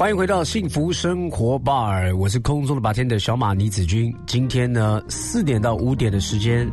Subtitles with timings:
[0.00, 4.10] 欢迎回到幸福生活 bar，我是空中的白天的小马倪子君。
[4.24, 6.66] 今天呢，四点到五点的时间，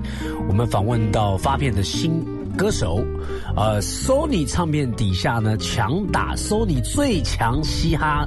[0.48, 2.23] 我们访问到发片的新
[2.55, 3.04] 歌手，
[3.54, 8.26] 呃，Sony 唱片底下呢，强打 Sony 最强嘻哈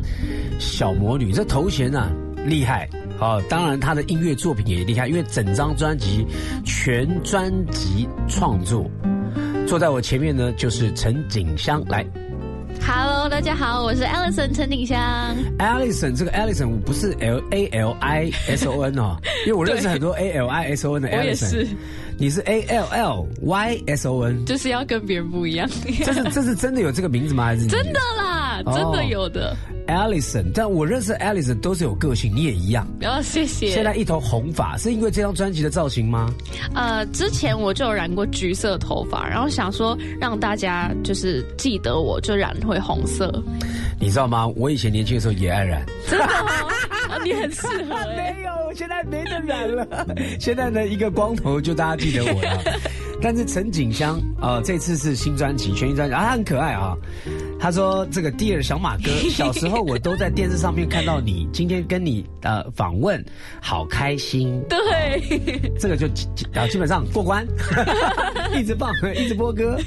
[0.59, 2.13] 小魔女，这头衔呢
[2.45, 2.87] 厉害
[3.19, 3.41] 啊！
[3.49, 6.27] 当然，他的音乐作品也厉害，因为整张专辑
[6.63, 8.85] 全专辑创作。
[9.67, 12.05] 坐在我前面呢，就是陈景香来。
[12.83, 14.99] 好大家好，我是 Alison 陈鼎香。
[15.59, 20.87] Alison，这个 Alison 我不是 L A L I S O N 哦， 因为我认识很多 A L I S
[20.89, 21.19] O N 的 Alison。
[21.19, 21.69] 我也是。
[22.19, 25.67] 你是 A L L Y S O N，就是要跟别人不一样。
[26.05, 27.45] 这是这是真的有这个名字吗？
[27.47, 28.61] 还是真的啦？
[28.75, 29.57] 真的有的。
[29.91, 32.87] Alison，但我认识 Alison 都是有个性，你也一样。
[33.01, 33.71] 然后谢谢。
[33.71, 36.33] 现在一头红发，是因为这张专辑的造型吗？
[36.75, 43.43] 呃，之前我就染过橘色头发，然后想说让大家就是记得我，就染回红色。
[44.01, 44.47] 你知道吗？
[44.57, 45.85] 我以前年轻的时候也爱染。
[46.09, 47.19] 真的吗？
[47.25, 47.97] 你很适合。
[48.17, 49.87] 没有，现在没得染了。
[50.39, 52.63] 现在呢，一个光头就大家记得我了。
[53.23, 56.97] 但是陈景香啊，这次是新专辑，全新专辑啊，他很可爱啊。
[57.61, 63.23] 他说：“这个 Dear 小马哥， 小时候我都在电视上面看到你，今天跟你呃访问，
[63.61, 66.07] 好开心。”对，这个就
[66.55, 67.47] 啊基本上过关，
[68.59, 69.79] 一直放，一直播歌，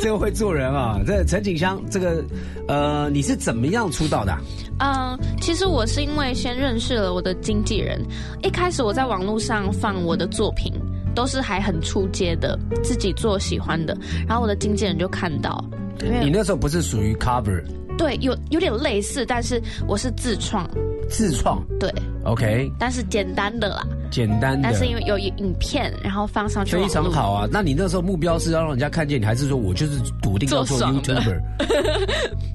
[0.00, 1.00] 这个会做人啊。
[1.06, 2.24] 这陈景香，这个
[2.66, 4.36] 呃，你是怎么样出道的？
[4.80, 8.04] 嗯，其实我是因为先认识了我的经纪人，
[8.42, 10.72] 一开始我在网络上放我的作品。
[11.14, 13.94] 都是还很出街的，自己做喜欢的，
[14.26, 15.62] 然后我的经纪人就看到。
[16.00, 17.62] 你那时候不是属于 cover？
[17.98, 20.68] 对，有有点类似，但是我是自创。
[21.08, 21.62] 自创？
[21.78, 21.92] 对。
[22.24, 22.70] OK。
[22.78, 23.86] 但是简单的啦。
[24.12, 24.60] 简单的。
[24.62, 26.76] 但是因为有影片，然后放上去。
[26.76, 27.48] 非常好啊！
[27.50, 31.40] 那你那时候目标是要让人家看见你，还是说我就是笃定要做 YouTuber？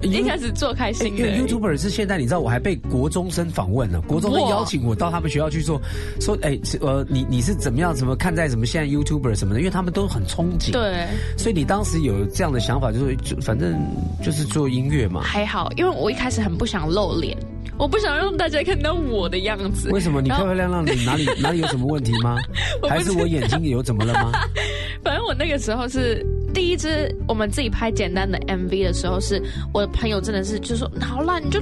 [0.00, 1.14] 一开始做开心。
[1.16, 5.80] 因为 YouTuber 是现在，你知道我还被国中生访问了，国中生邀请我到他们学校去做，
[6.20, 7.94] 说哎，呃，你你是怎么样？
[7.94, 9.60] 怎么看待什么现在 YouTuber 什么的？
[9.60, 10.70] 因为他们都很憧憬。
[10.70, 11.06] 对。
[11.36, 13.76] 所以你当时有这样的想法，就是反正
[14.22, 15.22] 就是做音乐嘛。
[15.22, 17.36] 还好，因为我一开始很不想露脸。
[17.78, 19.90] 我不想让大家看到我的样子。
[19.90, 20.20] 为什么？
[20.20, 22.36] 你漂漂亮亮的，哪里 哪里有什么问题吗？
[22.88, 24.32] 还是我眼睛有怎么了吗？
[25.04, 29.40] 反正我那个时候是第一支我们自己拍简单的 MV 的时候，是
[29.72, 31.60] 我的朋友真的是就说好啦，你就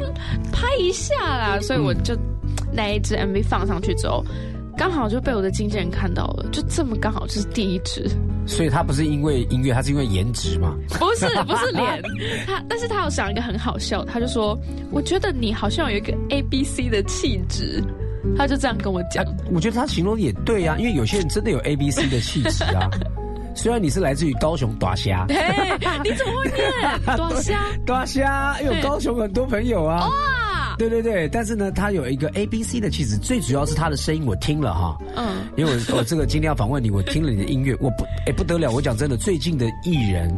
[0.52, 1.58] 拍一下啦。
[1.60, 2.16] 所以我就
[2.72, 4.24] 那一支 MV 放上去之后。
[4.76, 8.08] 刚好就被我的经纪人看到了，就这么刚好就是第一支。
[8.46, 10.76] 所以他不是因为音乐，他是因为颜值吗？
[10.90, 12.02] 不是，不是脸。
[12.46, 14.56] 他，但是他有想一个很好笑，他就说
[14.92, 17.82] ：“我觉得你好像有一个 A B C 的气质。”
[18.36, 19.24] 他就这样跟我讲。
[19.52, 22.90] 我觉得他形容也对呀，因为有些人真的有 A B C 的气质啊。
[23.54, 25.24] 虽然你是来自于高雄大虾，
[26.04, 27.64] 你怎么会念 大虾？
[27.86, 30.06] 大虾，因为高雄很多朋友啊。
[30.78, 40.30] 对对对，但是呢，他有一个 A B C 的气质，最主要是他的声音，我听了哈，嗯，因为我我这个今天要访问你，我听了你的音乐，我不哎不得了，我讲真的，最近的艺人，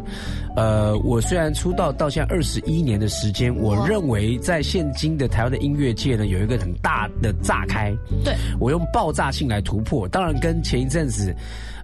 [0.57, 7.93] 呃，我虽然出道到现在二十一年的时间，我认为在现今的台湾的音乐界呢，有一个很大的炸开，
[8.25, 8.35] 对。
[8.61, 11.35] 我用爆炸性来突破，当然跟前一阵子。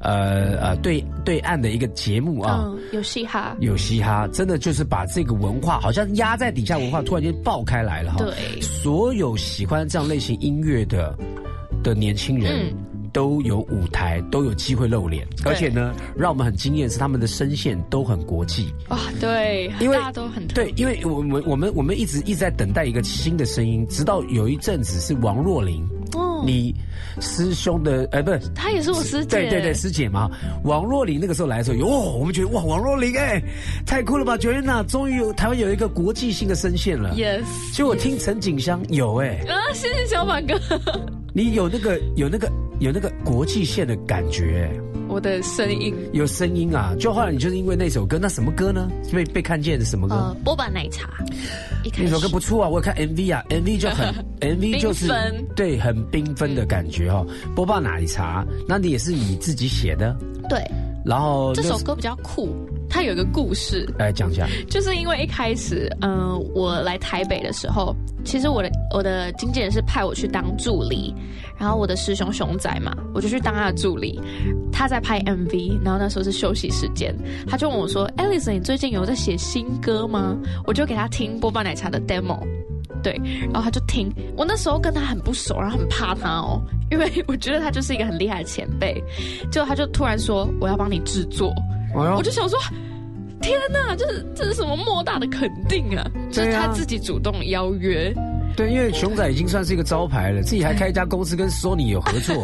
[0.04, 8.18] 呃呃，对对岸的一个节目啊，有嘻哈，有嘻哈，真的就是把这个文化好像压在底下，文化突然间爆开来了哈。
[8.18, 11.16] 对，所有喜欢这样类型音乐的
[11.82, 12.70] 的年轻人
[13.14, 18.70] 都有舞台，都有机会露脸，而且呢，让我们很惊艳是他们的声线都很国际。
[18.88, 25.82] 哇，对，因为大家都很对，因为我们我们我们一直一直在等待一个新的声音，直到有一阵子是王若琳。
[26.44, 26.74] 你
[27.20, 30.30] 师兄的哎，不是他也是我师姐，对对对，师姐嘛。
[30.64, 33.42] 王若琳那个时候来的时候，哟，我们觉得哇，王若琳哎，
[33.86, 34.36] 太酷了吧！
[34.36, 37.14] 觉得呐终于有台湾有一个国际性的声线了。
[37.14, 40.60] Yes，其实我听陈景香有哎，啊，谢谢小马哥，
[41.32, 42.50] 你有那个有那个
[42.80, 44.70] 有那个国际线的感觉。
[45.14, 46.92] 我的声音有声音啊！
[46.98, 48.90] 就后来你就是因为那首歌，那什么歌呢？
[49.12, 50.36] 被被看见的什么歌？
[50.42, 51.08] 波霸奶茶。
[51.96, 54.12] 那首歌不错啊，我有看 MV 啊，MV 就很
[54.58, 55.06] MV 就是
[55.54, 57.24] 对很缤纷的感觉哦。
[57.54, 60.16] 波霸奶茶，那你也是你自己写的？
[60.50, 60.60] 对。
[61.04, 62.48] 然后这首歌比较酷，
[62.88, 64.46] 它有一个故事，来讲一下。
[64.68, 67.94] 就是因为一开始，嗯，我来台北的时候，
[68.24, 71.14] 其实我的我的经纪人是派我去当助理，
[71.58, 74.20] 然后我的师兄熊仔嘛，我就去当他的助理。
[74.72, 77.14] 他在拍 MV，然后那时候是休息时间，
[77.46, 80.36] 他就问我说：“Alice，你最近有在写新歌吗？”
[80.66, 82.38] 我就给他听波霸奶茶的 demo。
[83.02, 83.20] 对，
[83.52, 84.10] 然后他就听。
[84.36, 86.60] 我那时候跟他很不熟，然后很怕他哦，
[86.90, 89.02] 因为我觉得他就是一个很厉害的前辈。
[89.50, 91.52] 结果他就突然说：“我要帮你制作。”
[91.94, 92.58] 我就想说
[93.40, 98.12] ：“天哪，这是这是什么莫大的肯定啊！”就是他自己主动邀约。
[98.56, 102.34] 对，因为熊仔已经算是一个招牌了，自己还开一家公司跟索尼有合作，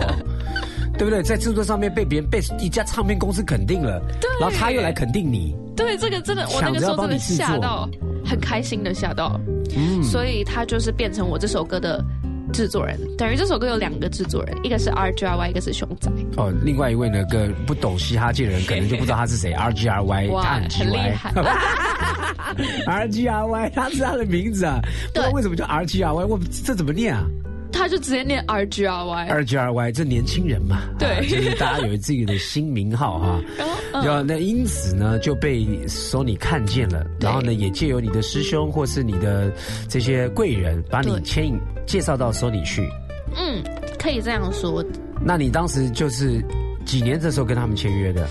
[0.99, 1.23] 对不对？
[1.23, 4.03] 在制作上面被别人被一家唱片公司肯定了，
[4.41, 5.55] 然后他又来肯定你。
[5.77, 7.89] 对，这个真的，我那个时候真的吓到，
[8.25, 9.41] 很开心的吓到。
[9.77, 12.05] 嗯，所以他就是变成我这首歌的。
[12.53, 16.11] 制作人等于这首歌有两个制作人，一个是 R G R Y，一个是熊仔。
[16.37, 19.53] 哦，另外一位呢，个不懂嘻哈界的人可能就不知道他是谁。
[19.53, 21.33] R G R Y，他很厉害。
[22.87, 24.81] R G R Y，他是他的名字啊。
[25.15, 26.25] 不知道，为什么叫 R G R Y？
[26.25, 27.25] 我这怎么念啊？
[27.73, 29.29] 他就直接念 R G R Y。
[29.29, 33.41] R G R Y，这年轻人嘛，对，就是大家有自己的新名号哈。
[33.93, 39.53] 然后，那因此呢，就被索尼看见了，然后呢，也借由你的师兄或是你的
[39.89, 42.89] 这些贵人，把你牵引介绍到索尼去。
[43.37, 43.63] 嗯，
[43.99, 44.85] 可以这样说。
[45.23, 46.43] 那你当时就是
[46.85, 48.29] 几年这时候跟他们签约的？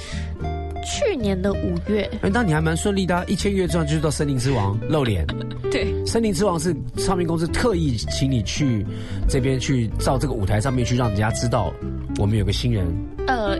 [0.84, 2.10] 去年的五月。
[2.22, 5.26] 哎，那你还蛮顺利的，一签约之后就是到森林之王露脸。
[5.72, 8.86] 对，森林之王是唱片公司特意请你去
[9.28, 11.74] 这边去照这个舞台上面去，让人家知道
[12.18, 12.88] 我们有个新人。
[13.28, 13.58] 呃。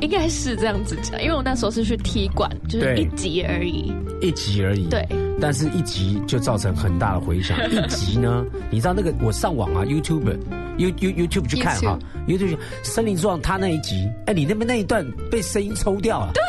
[0.00, 4.88] 应该是这样子讲，因为我那时候是去踢馆，就是一集而已，一集而已。
[4.88, 5.06] 对，
[5.40, 7.56] 但是一集就造成很大的回响。
[7.70, 10.36] 一集呢，你知道那个我上网啊，YouTube。
[10.78, 16.32] You You YouTube 去看哈，YouTube 森林之王他那一集，哎，你那边那一段被声音抽掉了。
[16.34, 16.42] 对，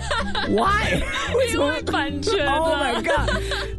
[0.54, 1.00] Why？
[1.36, 2.46] 为什么版权？
[2.54, 3.30] Oh my god！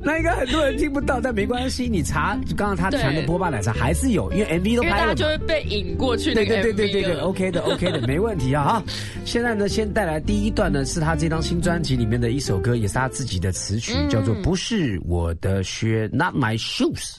[0.01, 6.33] 那应该很多人听不到，但没关系，你查刚刚他传的波霸奶茶还是有，因为 MV 都拍了，就会被引过去。
[6.33, 8.83] 对对对对对对，OK 的 OK 的，没问题啊哈。
[9.25, 17.15] 现在呢，先带来第一段呢，是他这张新专辑里面的一首歌，也是他自己的词曲，叫做《不是我的靴》，Not My Shoes。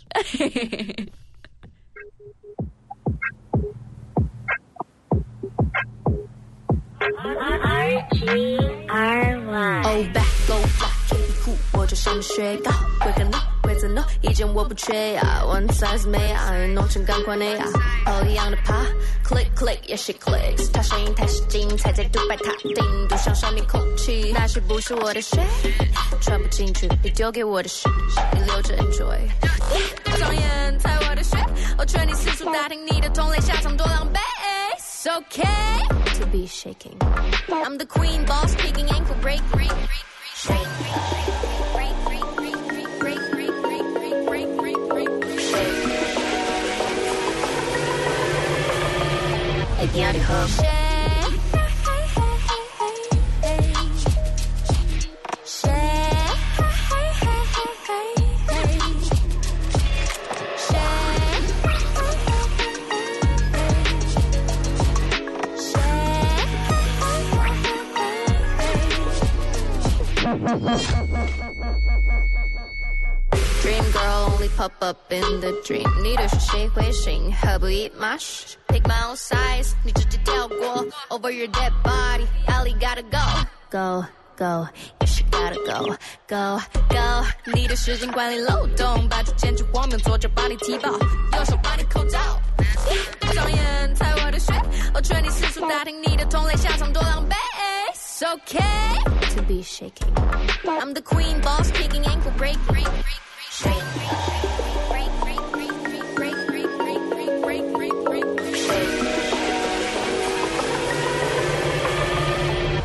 [7.07, 8.59] R G
[8.89, 9.83] R Y。
[9.85, 17.67] Oh bag go back，皮裤我就像雪糕，规格 no，规则 no，意见我不缺呀，one size 没啊，浓情感快内啊，
[18.05, 18.83] 都一样的怕
[19.25, 22.75] ，click click 也是 clicks，他声音太使劲，踩在独白塔顶，
[23.09, 25.41] 独享上面空气，那些不是我的血，
[26.21, 27.89] 穿不进去，你丢给我的是，
[28.33, 29.17] 你留着 enjoy。
[30.19, 31.37] 张眼踩我的血，
[31.79, 34.19] 我劝你四处打听你的同类下场多狼狈。
[35.07, 36.97] It's okay to be shaking.
[37.49, 41.07] I'm the queen, boss kicking, ankle break, break, break, break,
[41.73, 45.79] break, break, break, break, break, break, break, break, break, break, break, break, break, shake.
[49.79, 50.15] Again,
[50.49, 50.86] shake.
[74.46, 77.34] girl only pop up in the dream，你的是谁会醒？
[77.34, 80.86] 何不 eat my shit？Pick my own size，你直接跳过。
[81.10, 84.06] Over your dead body，Ellie gotta go，go
[84.38, 84.68] go，
[85.00, 85.96] 也是 gotta go
[86.28, 87.26] go go。
[87.54, 92.20] 你的时间管理漏洞，把这简直荒谬，左脚把你踢爆，右手把你扣罩。
[93.34, 94.54] 张眼踩我的血，
[94.94, 97.36] 我劝你四处打听你的同类下场多狼狈。
[97.94, 100.14] It's okay to be shaking.
[100.66, 102.58] I'm the queen, boss, kicking ankle break,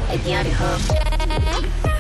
[0.09, 1.90] Again, home.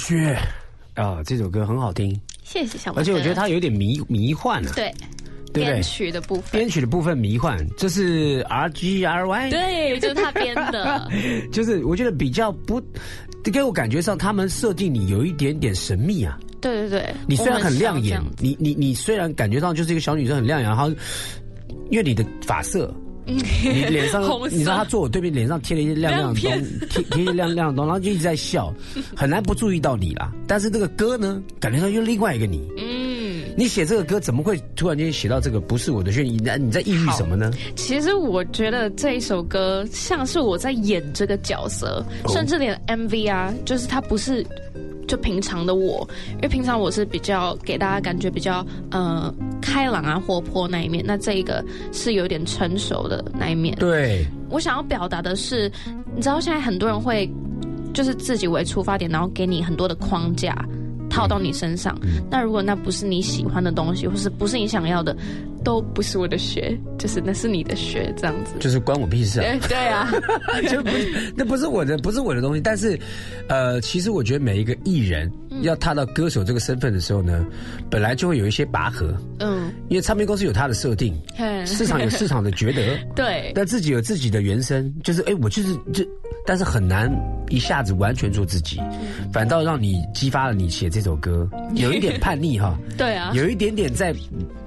[0.00, 0.34] 靴
[0.94, 1.22] 啊！
[1.24, 4.72] 这首歌很好听，谢谢小而且我觉得它有点迷迷幻啊。
[4.74, 4.92] 对，
[5.52, 11.06] 编曲的部分，编曲的部分迷幻，这是 R G R Y，对，就是他编的。
[11.52, 12.82] 就是我觉得比较不
[13.44, 16.38] 给我感觉上，他们设定你有一点点神秘啊。
[16.60, 20.88] 对对对，你虽然很亮眼，你你你虽然感觉上就是一个小女生很亮眼，然后
[21.90, 22.92] 因为你的发色。
[23.62, 26.50] 你脸上，你知道他坐我对面，脸上贴了一些亮亮的东，
[26.88, 28.74] 贴贴一些亮亮的东，然后就一直在笑，
[29.14, 30.32] 很难不注意到你啦。
[30.46, 32.89] 但是这个歌呢，感觉上又另外一个你，嗯，
[33.56, 36.22] 你写这个歌怎么会突然间写到这个不是我的血？
[36.22, 37.50] 你在你在抑郁什么呢？
[37.76, 44.46] 其实我觉得这一首歌像是我在演这个角色，哦甚至连 MV 啊，就是它不是
[45.06, 53.74] 就平常的我，因为平常我是比较给大家感觉比较呃开朗啊、活泼那一面，那这一个是有点成熟的那一面。
[53.76, 55.70] 对，我想要表达的是，
[56.14, 57.28] 你知道现在很多人会
[57.92, 60.56] 就是自己为出发点，然后给你很多的框架
[61.10, 61.94] 套到你身上。
[62.30, 65.14] 那如果那不是你喜欢的东西，或是不是你想要的，
[65.62, 68.54] 都不是我的血，就是那是你的血，这样子。
[68.60, 69.44] 就是关我屁事啊！
[69.44, 70.10] 对对啊，
[70.70, 72.60] 就不是那不是我的，不是我的东西。
[72.60, 72.98] 但是，
[73.48, 75.30] 呃，其实我觉得每一个艺人
[75.62, 77.44] 要踏到歌手这个身份的时候呢，
[77.90, 81.64] 本来就会有一些拔河，嗯，因为唱片公司有它的设定，嘿。
[81.66, 83.52] 市场有市场的觉得， 对。
[83.54, 86.04] 但自己有自己的原声，就是哎，我就是就，
[86.46, 87.10] 但是很难
[87.48, 88.80] 一下子完全做自己，
[89.32, 94.14] 反倒让你激发了你写这首歌， 有一点叛逆哈，对啊，有一点点在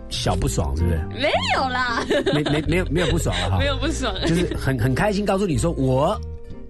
[0.09, 0.97] 小不爽，是不是？
[1.19, 6.19] 没有啦，没没没有没有不爽了哈， 没有不爽，就是很很开心告诉你说我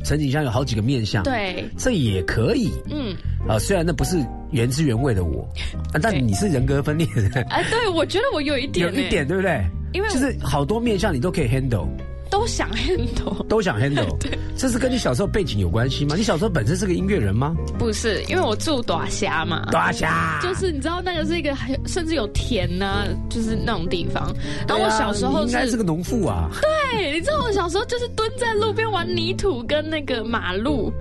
[0.04, 2.72] 陈景香有好几个面相，，对，这也可以。
[2.90, 3.16] 嗯，
[3.48, 3.58] 啊。
[3.58, 4.18] 虽然那不是
[4.52, 5.48] 原汁原味的我，
[5.94, 9.64] 啊、但你是人格分裂的，哎，对我觉得我有一点欸， 有一点对不对？
[9.94, 11.88] 因为我就是好多面相你都可以 handle，
[12.34, 13.46] 都想 handle。
[13.48, 14.18] 都想 handle，
[14.58, 16.16] 这是跟你小时候背景有关系吗？
[16.18, 17.56] 你小时候本身是个音乐人吗？
[17.78, 24.34] 不是，因为我住短峡嘛，大侠就是你知道那个是一个很甚至有田呐、就是那种地方。
[24.68, 26.50] 然后我小时候应该是个农妇啊，
[26.96, 30.92] 对，你知道我小时候就是蹲在路边玩泥土跟那个马路。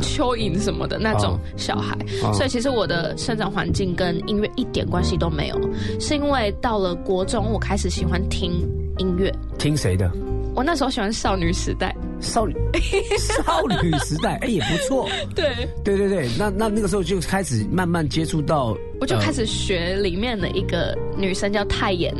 [0.00, 5.60] 蚯蚓什么的那种哦小孩，哦所以其实我的生长环境跟音乐一点关系都没有，
[6.00, 9.30] 是因为到了国中，我开始喜欢听音乐。
[9.58, 10.10] 听谁的？
[10.54, 12.54] 我那时候喜欢少女时代，少女。
[13.18, 15.08] 少女时代，哎、也不错。
[15.34, 22.14] 对，对对对，那那那个时候就开始慢慢接触到，呃我就开始学里面的一个女生叫泰妍，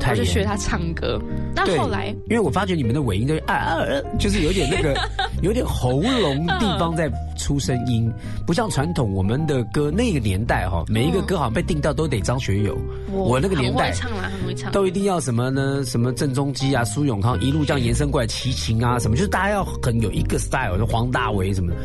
[0.00, 1.20] 我就学她唱歌。
[1.54, 2.06] 那后来？
[2.30, 4.98] 因为我发觉你们的尾音都啊啊啊，就是有点那个，
[5.42, 8.10] 有点喉咙地方在出声音，
[8.46, 12.74] 不像传统我们的歌那个年代哈，每一个歌好像被定到都得张学友，
[13.12, 14.72] 我那个年代唱啦，很会唱。
[14.72, 15.84] 都一定要什么呢？
[15.84, 21.76] 什么郑中基啊、苏永康一路这样延伸过来，齐秦啊什么，就是大家要很有一个 style，就黄大炜什么的。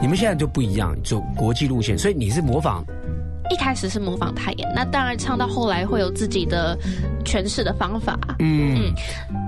[0.00, 2.84] 你们现在就不一样，走国际路线，所以你是模仿
[3.50, 6.78] 一开始是模仿泰妍，那当然唱到后来会有自己的
[7.24, 8.18] 诠释的方法。
[8.38, 8.92] 嗯，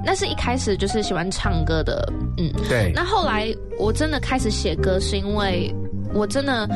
[0.05, 2.07] 那是一开始就是喜欢唱歌的，
[2.37, 2.53] 嗯。
[2.69, 5.75] 对，那后来我真的开始写歌，是因为
[6.13, 6.69] 我真的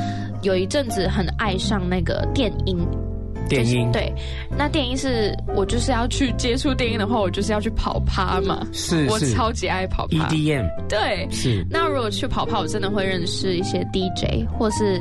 [0.42, 2.78] 有一阵子很爱上那个电音。
[3.48, 4.14] 电音就是对，
[4.56, 8.66] 那电音是我就是要去接触电音的话，我就是要去跑趴嘛。
[8.72, 10.28] 是我超级爱跑趴。
[10.28, 15.00] EDM 对，是那如果去跑趴，我真的会认识一些 DJ 或是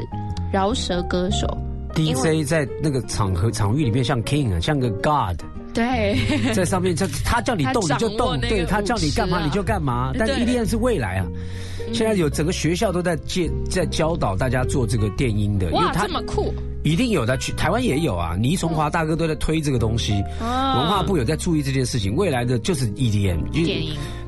[0.51, 1.48] 饶舌歌手。
[1.94, 5.42] DJ 在那个场合场域里面像 King 啊，像个 God。
[5.74, 6.18] 对，
[6.54, 10.12] 在上面，他他叫你动你就动，对他叫你干嘛你就干嘛。
[10.18, 11.25] 但对 EDM 是未来啊，
[11.94, 16.54] 现在有整个学校都在介在教导大家做这个电音的，因为哇，他这么酷！
[16.88, 18.36] 一定有的，去台湾也有啊。
[18.36, 22.15] 倪崇华大哥都在推这个东西，啊文化部有在注意这件事情。
[22.15, 23.39] 未来的就是 EDM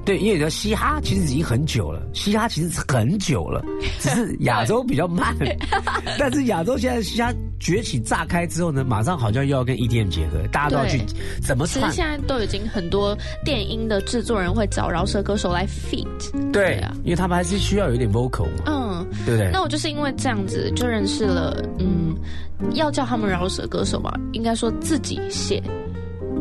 [0.05, 3.63] 对，因为你知道嘻哈其实已经很久了，嘻哈其实很久了，
[3.99, 5.35] 只是亚洲比较慢。
[6.17, 10.99] 但是亚洲现在嘻哈崛起炸开之后呢，马上好像又要跟 EDM 结合，大家都要去
[11.41, 11.85] 怎么串。
[11.85, 16.51] 其实现在都已经很多电音的制作人会找饶舌歌手来 feat。
[16.51, 19.51] 对啊，因为他们还是需要有点 vocal 嘛，嗯，对不对？
[19.51, 22.15] 那我就是因为这样子就认识了，嗯，
[22.73, 25.61] 要叫他们饶舌歌手嘛，应该说自己写，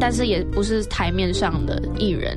[0.00, 2.37] 但是也不是台面上的艺人。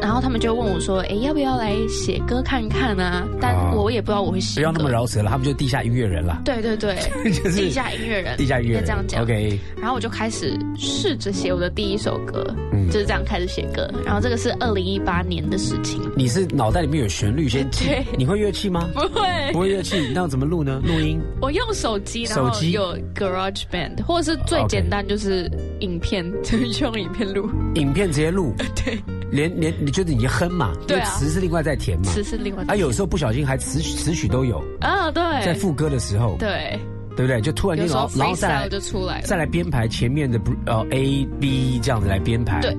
[0.00, 4.62] 然后他们就问我说：“哎，要不要来写歌看看啊？”但哦我也不知道我会写歌。
[4.62, 6.40] 不要那么饶舌了，他们就地下音乐人了。
[6.44, 6.96] 对对对，
[7.30, 9.22] 就是地下音乐人，地下音乐人这样讲。
[9.22, 13.88] OK，然后我就开始试着写我的第一首歌，嗯就是这样开始写歌。
[14.04, 17.68] 然后这个是二零一八年的事情，你是脑袋里面有旋律先
[18.16, 18.88] 你会乐器吗？
[18.94, 20.80] 不会不会乐器，那要怎么录呢？
[20.84, 25.48] 录音我用手机，然后手机有 Garage Band，或者是最简单就是
[25.80, 27.48] 影片，就是用影片录。
[27.74, 28.98] 影片直接录， 对，
[29.30, 32.12] 连连你就是你哼嘛，对啊词是另外在填嘛。
[32.12, 36.78] 词是另外啊，有时候不小心还词曲词曲都有，啊，对，在副歌的时候，对，
[37.16, 37.40] 对不对？
[37.40, 39.20] 就突然间然后然后再来就出来。
[39.22, 42.60] 再来编排前面的不呃 A B 这样子来编排。
[42.60, 42.76] 对。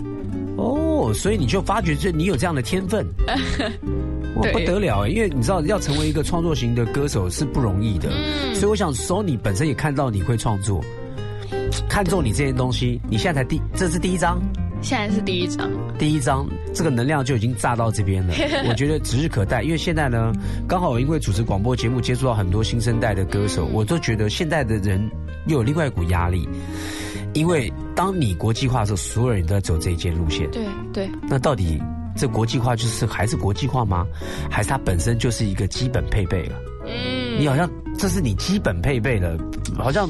[0.55, 3.03] 哦，所以你就发觉这你有这样的天分，
[4.37, 5.09] 哇不得了哎！
[5.09, 10.79] 因为你知道要成为一个创作型的歌手是不容易的，嗯所以我想 Sony 本身也看到你会创作，
[11.89, 14.41] 看中你这件东西，你现在才第这是第一张，
[14.81, 18.33] 现在是第一张，第一张这个能量就已经炸到这边了，
[18.67, 19.61] 我觉得指日可待。
[19.61, 20.31] 因为现在呢，
[20.67, 24.99] 刚好因为主持广播节目接触到很多新生代的歌手，我都觉得现在的人
[25.47, 26.47] 又有另外一股压力。
[27.33, 30.49] 因为当你国际化的时候，所有人都在走这一件路线。
[30.51, 31.81] 对对，那到底
[32.15, 34.05] 这国际化就是还是国际化吗？
[34.51, 36.55] 还是它本身就是一个基本配备了？
[36.85, 37.67] 嗯，你好像
[37.97, 39.35] 这是你基本配备了，
[39.79, 40.07] 好像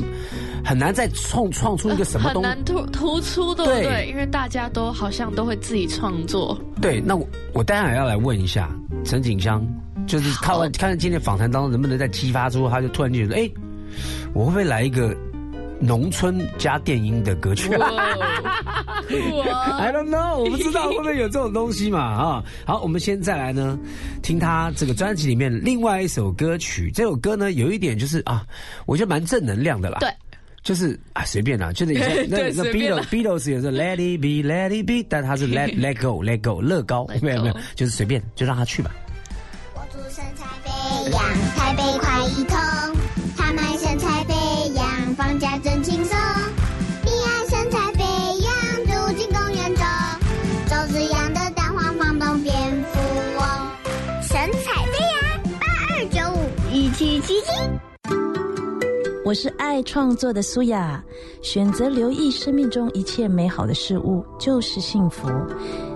[0.63, 2.49] 很难再创创出一个什么 东西。
[2.49, 4.07] 很难突突出，对不对对？
[4.09, 6.59] 因为大家都好像都会自己创作。
[6.81, 8.69] 对，那我我当然要来问一下
[9.03, 9.65] 陈景香，
[10.07, 13.49] 就是看完看今天访谈当中能不能再激发出，他就突然觉得，哎，
[14.33, 15.15] 我会不会来一个
[15.79, 17.75] 农村加电音的歌曲？
[17.77, 17.89] 哇
[19.77, 22.43] I don't know，我不知道会不会有这种东西嘛 啊！
[22.65, 23.77] 好，我们先再来呢，
[24.21, 26.89] 听他这个专辑里面另外一首歌曲。
[26.91, 28.45] 这首歌呢，有一点就是啊，
[28.85, 29.97] 我觉得蛮正能量的啦。
[29.99, 30.09] 对，
[30.63, 36.41] 就是啊，随便啦，就是以前 那那 Beatles 啦 Beatles 有时候 Let it be Let it be，但他是 Let Let go Let
[36.41, 38.91] go 乐高，没有没有就是随便就让他去吧。
[39.75, 41.21] 我祝身材飞扬，
[41.55, 42.72] 台北快一通。
[59.33, 61.03] 我是爱创作的苏雅，
[61.41, 65.27] 选择留意生命中一切美好的事物就是幸福。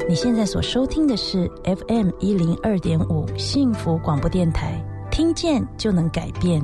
[0.10, 6.60] 你现在所收听的是 FM 一零二点五幸福广播电台，听见就能改变。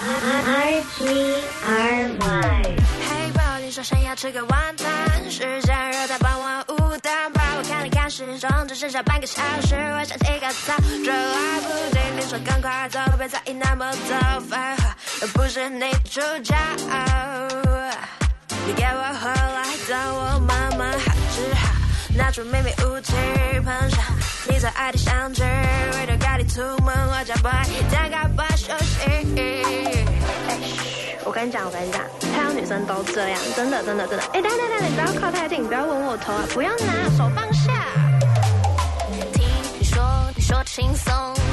[0.00, 1.06] 嘿，我听
[3.78, 16.56] 说想要吃个晚餐，时间热在傍晚五点半，我看了看时钟，只剩下半个小时，我想洗个澡，这来不及，你说赶快走，别在意那么多废话，又不是你主角。
[18.66, 21.72] 你给我回来，当我慢慢好只好
[22.16, 23.12] 拿出秘密武器
[23.64, 24.04] 喷上
[24.48, 28.96] 你最爱的香脂，为了赶你出门，我将不爱大概不休息。
[31.28, 32.00] 我跟你讲，我跟你讲，
[32.32, 34.24] 太阳女生都这样，真的，真的，真的。
[34.32, 36.42] 哎，等等等等，你不要靠太近，不要吻我头啊！
[36.54, 37.70] 不要拿手放下。
[39.34, 39.44] 听
[39.78, 40.02] 你说，
[40.34, 41.12] 你说轻松，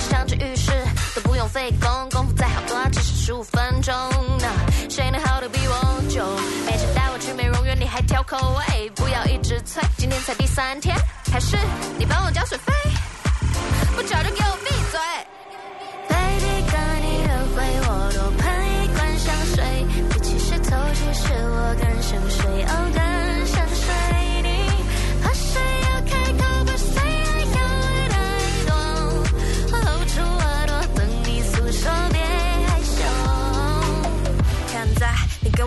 [0.10, 0.72] 像去浴室
[1.14, 3.94] 都不用费功，功夫再好多，只是十五分钟。
[4.40, 4.48] 那
[4.90, 6.24] 谁能好的比我久？
[6.66, 10.96] 每次带我去美容院，你还挑口味，不要一直催，今天才第三天，
[11.30, 11.58] 还是
[12.00, 12.72] 你帮我交水费？
[13.94, 14.55] 不交就给我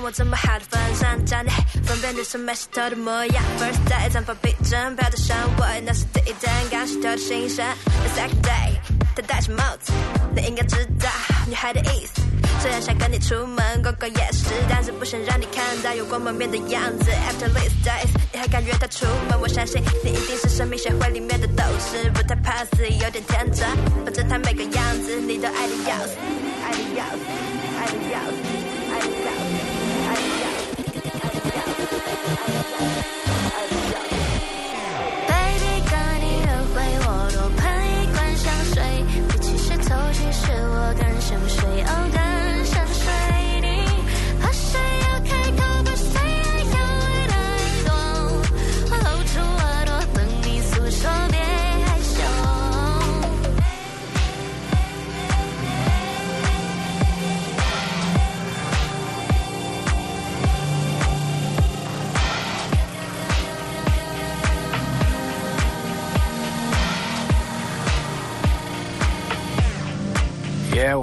[0.09, 1.51] 我这么好的份上，教你
[1.85, 3.45] 分辨女生美石头的模样。
[3.61, 7.67] First day 绽放逼真，飘着香味，那是第一天，刚石头的新鲜。
[7.85, 8.81] The second day，
[9.15, 9.93] 她戴着帽子，
[10.35, 11.11] 你应该知道
[11.47, 12.23] 女孩的意思。
[12.63, 17.11] 虽然想跟你出门逛逛夜市，但是不想让你看到有光满面的样子。
[17.29, 19.39] After these days，你还敢约她出门？
[19.39, 23.69] 我相信你一定是生命协会里面的斗士，不太怕死，有点天真。
[24.07, 26.17] 反正她每个样子你都爱的要死，
[26.65, 27.21] 爱的要死，
[27.77, 28.41] 爱的要死，
[28.91, 29.78] 爱的要死，
[32.89, 33.18] 爱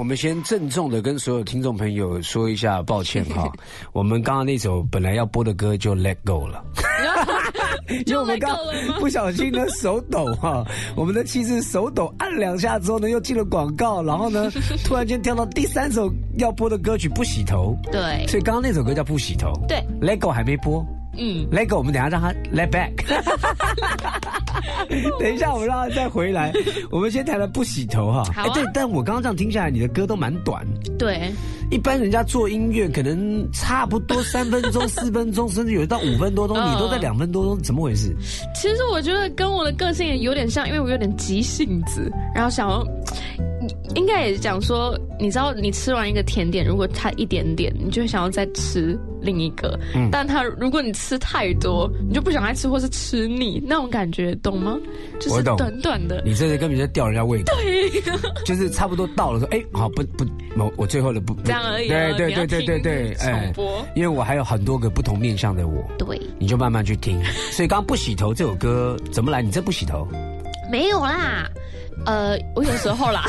[0.06, 3.50] 们先郑重的跟所有听众朋友说一下抱歉哈，
[3.92, 6.64] 我们刚刚那首本来要播的歌就 Let Go 了。
[8.06, 8.56] 因为我们刚
[8.98, 10.64] 不小心呢手抖哈、
[10.96, 14.50] 我们的气质手抖按两下之后呢，又进了广告，然后呢，
[14.84, 18.26] 突然间跳到第三首要播的歌曲《不洗头》，对。
[18.28, 20.84] 所以刚刚那首歌叫《不洗头》，对，Let Go 还没播。
[21.18, 22.92] 嗯，Let go，我们等下让他 let back。
[25.18, 26.52] 等一下，我们让他再回来。
[26.90, 28.22] 我们先谈了不洗头哈。
[28.34, 30.66] 哎啊对，但我刚刚这样听下来，你的歌都蛮短。
[30.98, 31.30] 对，
[31.70, 38.14] 一般人家做音乐可能差不多三分钟、四分钟，甚至有到五分多钟，嗯你都在两分多钟，怎么回事？
[38.54, 42.84] 其实我觉得跟我的个性也有点像，因为我有点急性子，然后想要
[43.96, 49.78] 应该也是讲说，你知道，你吃完一个甜点，如果它一点点，你就想要再吃另一个。
[49.94, 54.78] 嗯但它如果你吃太多，你就不想再吃，或是吃腻那种感觉，懂吗？
[55.18, 56.22] 就是短短的。
[56.24, 58.02] 你这是根本就吊人家胃口，对
[58.44, 60.24] 就是差不多到了说，哎，好不不，
[60.56, 67.18] 我我最后的不不这样而已对对对对对对，哎重播因为我还有很多个不同面向的我，对，你就慢慢去听。
[67.50, 69.42] 所以刚刚不洗头这首歌怎么来？
[69.42, 70.06] 你这不洗头，
[70.70, 71.48] 没有啦。
[72.04, 73.24] 呃，我有时候啦，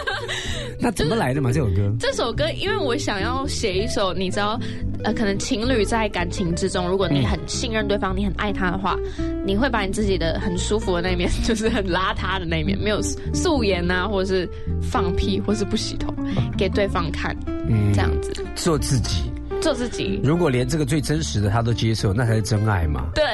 [0.80, 1.50] 那怎么来的嘛？
[1.52, 4.58] 这首歌 这首歌，因为我想要写一首，你知道，
[5.04, 8.96] 呃，可能情侣在感情之中，如果你很信任对方，你很爱他的话，
[9.44, 13.02] 你会把你自己的很舒服的那一面， 就是很邋遢的那一面，没有
[13.34, 14.48] 素颜啊，或者是
[14.80, 16.14] 放屁，或是不洗头，
[16.56, 17.36] 给对方看，
[17.68, 19.30] 嗯这样子做自己。
[19.60, 20.20] 做自己。
[20.22, 23.24] 如果连这个最真实的他都接受，那才是真爱嘛，对，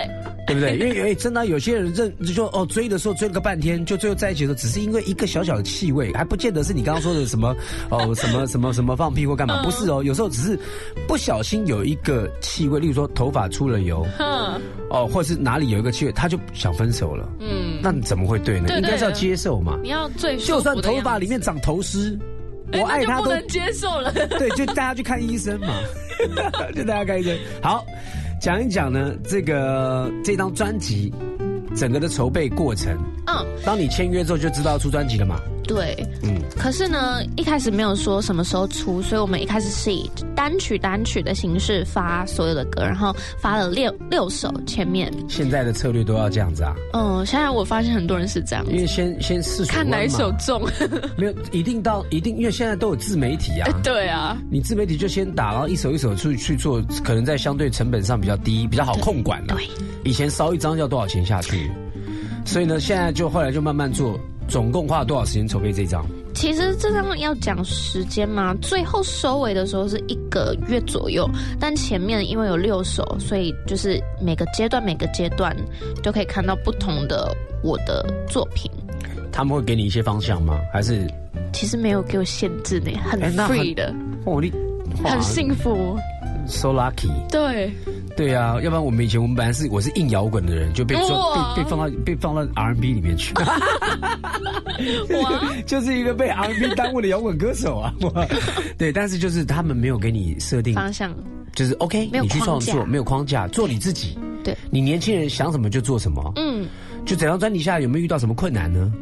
[0.47, 0.77] 对不对？
[0.77, 7.55] 因为哎，真的有些人认就说哦，追的时候追了个半天，就最后在一起的时候，只是因为一个小小的气味，还不见得是你刚刚说的什么
[7.91, 10.59] 哦 什么什么什么放屁或干嘛，不是哦，有时候只是
[11.07, 14.61] 不小心有一个气味，例如说头发出了油，哼，
[14.91, 17.29] 哦，或者是哪里有一个气味，他就想分手了。
[17.41, 18.69] 嗯，那你怎么会对呢？
[18.69, 19.79] 对对应该是要接受嘛。
[19.83, 22.19] 你要最就算头发里面长头虱，哎
[22.81, 24.13] 我爱他都不能接受了。
[24.39, 25.75] 对，就大家去看医生嘛，
[26.75, 27.37] 就大家看医生。
[27.63, 27.85] 好，
[28.41, 31.13] 讲一讲呢，这个这张专辑
[31.77, 32.97] 整个的筹备过程。
[33.27, 35.41] 嗯，当你签约之后就知道要出专辑了嘛？
[35.66, 44.53] 对，嗯，可是呢，一开始没有说什么时候出，所以我们一开始是以单曲单曲的形式发所有的歌，然后发了六六首。
[44.66, 50.62] 前面，现在的策略都要这样子啊，嗯，现在我发现很多人是这样因为，先先试水看哪一首中。
[51.16, 53.68] 没有一定到一定，因为现在都有自媒体啊。
[53.85, 59.55] 对啊，你自媒体就先打，然后一首一首去去做，可能在相对成本上比较低，比较好控管了。
[59.55, 59.68] 对，
[60.05, 61.70] 以前烧一张要多少钱下去？
[62.46, 66.04] 所以呢，现在就后来就慢慢做，总共花了多少时间筹备这张？
[66.35, 71.28] 其实这张要讲时间嘛，最后收尾的时候是一个月左右，
[71.61, 75.57] 但前面因为有六首，所以就是每个阶段每个阶段
[76.02, 78.70] 都可以看到不同的我的作品。
[79.30, 80.59] 他们会给你一些方向吗？
[80.72, 81.09] 还是
[81.52, 84.52] 其实没有给我限制呢，很 free 的，哦你
[85.02, 85.96] 哇很幸福。
[86.46, 87.09] so lucky？
[87.30, 87.72] 对，
[88.16, 91.03] 对啊，要不然我们以前我们本来是我是硬摇滚的人，就被被
[91.57, 93.35] 被放到被放到 R&B 里面去，
[95.22, 97.92] 哇， 就是一个被 R&B 耽误的摇滚歌手啊。
[98.14, 98.27] 哇
[98.79, 101.14] 对，但是就是他们没有给你设定方向
[101.55, 104.16] 就是 OK，你去创作没有框架，做你自己。
[104.42, 106.33] 对，你年轻人想什么就做什么。
[106.37, 106.66] 嗯，
[107.07, 108.92] 就整张专辑下来有没有遇到什么困难呢？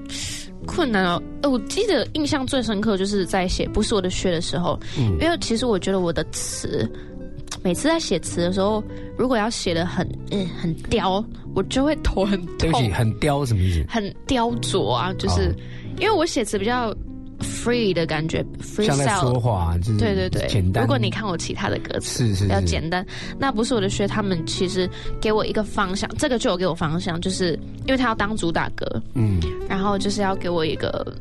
[0.67, 1.21] 困难哦。
[1.43, 6.89] 呃我记得印象最深刻就是在写《不是我的血》的时候，嗯因为其实我觉得我的词。
[7.63, 8.83] 每次在写词的时候，
[9.17, 13.85] 如果要写的很嗯很刁，我就会头很痛对不起，，很刁什么意思？
[13.89, 15.55] 很雕琢啊，就是、哦
[15.99, 16.93] 因为我写词比较
[17.41, 18.45] free 的感觉
[18.83, 19.39] 像在说。
[19.39, 20.83] 话，就是对对对，简单。
[20.83, 23.05] 如果你看我其他的歌词，是是是比较简单。
[23.39, 24.89] 那不是我的学，他们其实
[25.21, 27.53] 给我一个方向，这个就有给我方向，就是
[27.87, 31.15] 因为他要当主打歌，嗯，然后就是要给我一个。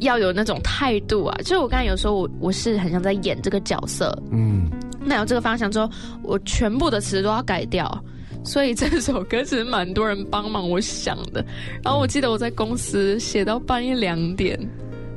[0.00, 1.36] 要有那种态度啊！
[1.42, 4.66] 就是我刚才有时候我我是很想在演这个角色，嗯，
[5.04, 5.90] 那有这个方向之后，
[6.22, 8.04] 我全部的词都要改掉，
[8.44, 11.44] 所以这首歌其实蛮多人帮忙我想的。
[11.82, 14.58] 然后我记得我在公司写到半夜两点，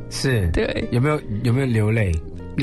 [0.10, 0.50] 是。
[0.54, 2.12] 对有没有有没有流泪？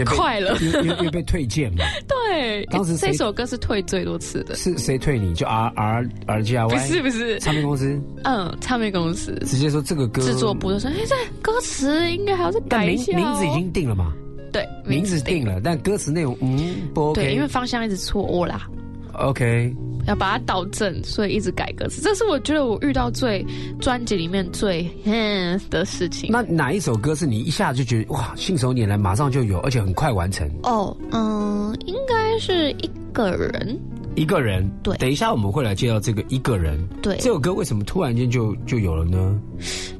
[0.06, 1.84] 快了因为因为因为被退件嘛？
[2.06, 5.34] 对，当时这首歌是退最多次的，是谁退你？
[5.34, 14.12] 就 R R R G R 不是不是，唱片公司嗯，唱片公司直接说这个歌制作部就说，哎，这歌词应该还要再改一下、哦、名字已经定了嘛？
[14.52, 17.22] 对名字定了，但歌词内容嗯不 OK。
[17.22, 18.68] 对，因为方向一直错误啦。
[19.14, 19.74] OK，
[20.06, 22.00] 要把它导正，所以一直改歌词。
[22.00, 23.44] 这是我觉得我遇到最
[23.80, 26.30] 专辑里面最嗯的事情。
[26.32, 30.48] 那哪一首歌是你一下就觉得哇信手拈来，马上就有，而且很快完成？
[30.62, 33.78] 哦，嗯，应该是一个人。
[34.16, 36.80] 一个人，对等一下我们会来介绍这个一个人。
[37.00, 39.38] 对这首歌为什么突然间就就有了呢？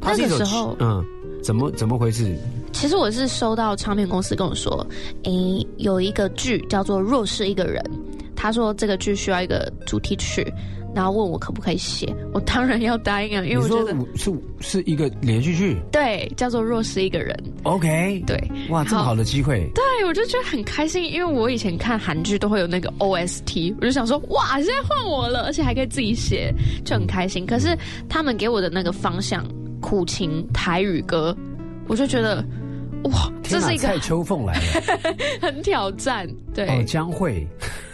[0.01, 1.05] 它是一首那个时候嗯，
[1.43, 2.37] 怎么怎么回事？
[2.81, 4.87] 其实我是收到唱片公司跟我说，
[5.25, 7.79] 诶，有一个剧叫做《若是一个人》，
[8.35, 10.51] 他说这个剧需要一个主题曲，
[10.95, 15.77] 然后问我可不可以写，我当然要答应啊，因为我觉得是是一个连续剧？
[15.93, 17.39] 对，叫做《若是一个人》
[17.71, 26.51] ，？OK，对，哇，这么好的机会，对，我就觉得很开心，因为我以前看韩剧都会有那个 OST，我就想说，哇，现在换我了，而且还可以自己写，
[26.83, 27.45] 就很开心。
[27.45, 27.77] 可是
[28.09, 29.45] 他们给我的那个方向，
[29.83, 31.37] 苦情台语歌，
[31.87, 32.43] 我就觉得，
[33.05, 34.61] 哇，这是一个蔡秋凤来了，
[35.41, 37.47] 很挑战，对，哦，江蕙。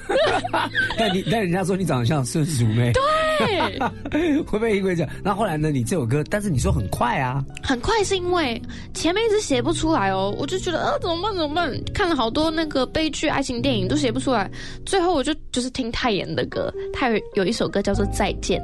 [0.96, 3.76] 但你但人家说你长得像孙淑妹，对，
[4.08, 5.12] 对， 会不会因为这样？
[5.24, 5.68] 那后来呢？
[5.68, 8.62] 你这首歌，但是你说很快啊，很快是因为
[8.94, 11.72] 前面一直写不出来哦，我就觉得呃怎么办怎么办？
[11.92, 14.48] 看了好多那个悲剧爱情电影都写不出来，
[14.84, 18.60] 最后我就就是听泰妍的歌，他有有一首歌叫做《再见》，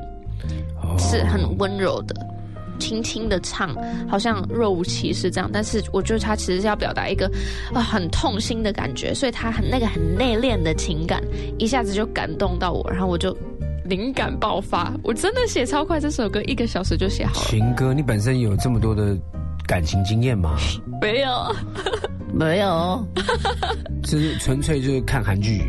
[0.81, 2.15] 哦是很温柔的。
[2.83, 3.77] 轻轻的唱，
[4.09, 7.31] 好像若无其事这样，但是我觉得他其实是要表达一个
[7.73, 11.23] 啊、很痛心的感觉，所以他很那个很内敛的情感，
[11.59, 13.37] 一下子就感动到我，然后我就
[13.85, 17.47] 灵感爆发，我真的写超快，这首歌一个小时就写好了。
[17.47, 19.17] 情歌，你本身有这么多的
[19.65, 20.59] 感情经验吗？
[21.01, 21.55] 没有，
[22.35, 23.07] 没有，
[24.03, 25.63] 就是纯粹就是看韩剧，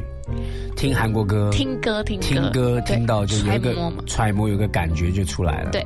[0.75, 5.69] 听韩国歌，听歌听歌听歌听到就有一个揣摩嘛揣摩，有个感觉就出来了。
[5.71, 5.85] 对。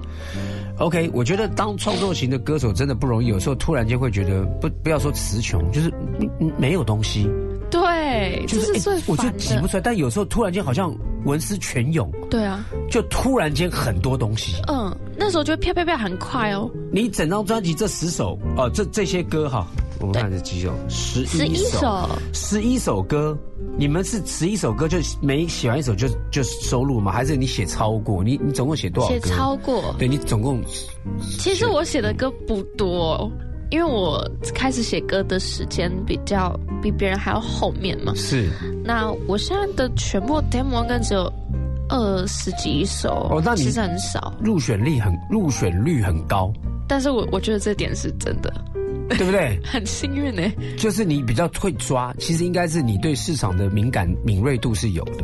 [0.80, 7.28] OK，我觉得当创作型的歌手真的不容易，有时候突然间会觉得不不要说词穷，就是嗯嗯没有东西，
[7.72, 9.30] 对，就这是最哎我就。
[9.38, 9.82] 挤不出来。
[9.82, 14.62] 但有时候突然间好像文思泉涌，对啊，就突然间很多东西。
[14.68, 19.66] 嗯，那时候就会飘飘飘很快哦，你整张专辑这十首哦，这这些歌哈，
[20.00, 20.74] 我们看是几首？
[20.88, 23.38] 十十一一首，首，十一首歌。
[23.78, 27.12] 你们是十一首歌就每写完一首就就收录吗？
[27.12, 28.24] 还是你写超过？
[28.24, 29.16] 你你总共写多少歌？
[29.16, 29.96] 写超过。
[29.98, 30.62] 对你总共
[31.40, 33.32] 其实我写的歌不多，
[33.70, 38.14] 因为我开始写歌的时间比较比别人还要后面嘛。
[38.16, 38.50] 是
[38.84, 41.32] 那我现在的全部 demo 应该只有
[41.90, 44.34] 二十几首，哦那你其实很少。
[44.40, 46.52] 入选率很入选率很高，
[46.88, 48.54] 但是我我觉得这点是真的
[49.18, 49.60] 对不对？
[49.64, 50.44] 很幸运呢。
[50.78, 55.24] 就是你比较会抓，其实应该是你对市场的敏感敏锐度是有的。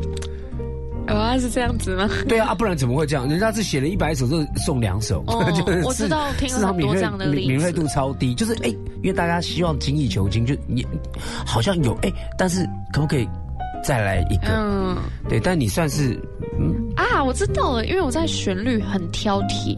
[1.13, 2.09] 啊，是这样子吗？
[2.29, 3.27] 对啊，啊不然怎么会这样？
[3.29, 8.69] 人家是写了一百首，就送两首，哦 就是我知道听了多这样的例子敏敏锐度超低，就是哎，
[9.01, 10.85] 因为大家希望精益求精，就你
[11.45, 13.27] 好像有哎，但是可不可以
[13.83, 14.47] 再来一个？
[14.49, 14.97] 嗯
[15.29, 16.19] 对，但你算是
[16.59, 19.77] 嗯啊，我知道了，因为我在旋律很挑剔，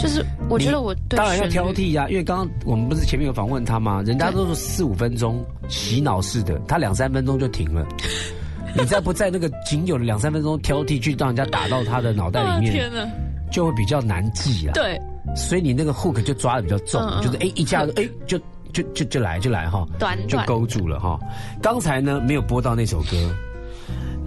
[0.00, 4.02] 就是我觉得我对当然要挑剔呀、因为刚刚我们不是前面有访问他吗？
[4.04, 7.86] 人家都是四五分钟洗脑式的，他两三分钟就停了。
[8.74, 13.06] 你再不在那个仅有的两三分钟挑剔，去让人家打到他的脑袋啊里面，天哪，
[13.50, 14.72] 就会比较难记啊。
[14.72, 14.98] 对，
[15.36, 18.40] 所以你那个 hook 就抓的比较重，嗯嗯就是哎一下子哎就
[18.72, 21.18] 就就就来就来哈，就短就勾住了哈。
[21.60, 23.16] 刚才呢没有播到那首歌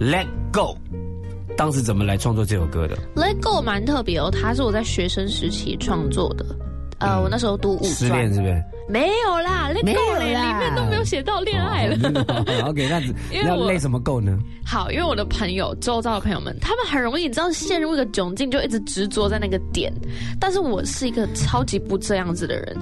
[0.00, 0.76] Let Go》，
[1.56, 6.44] 当时怎么来创作这首歌的？Let Go 蛮特别哦，它是我在学生时期创作的。
[6.98, 8.64] 呃，我那时候读五专失恋，是不是？
[8.88, 11.96] 没有啦有 Go 嘞，里面都没有写到恋爱了。
[12.28, 14.38] 哦 OK，那 子因为我那累什么够呢？
[14.64, 19.92] 好，因为我的朋友，周遭的朋友们，他们很容易，你知道，陷入一个窘境，就一直执着在那个点。
[20.40, 22.76] 但是我是一个超级不这样子的人，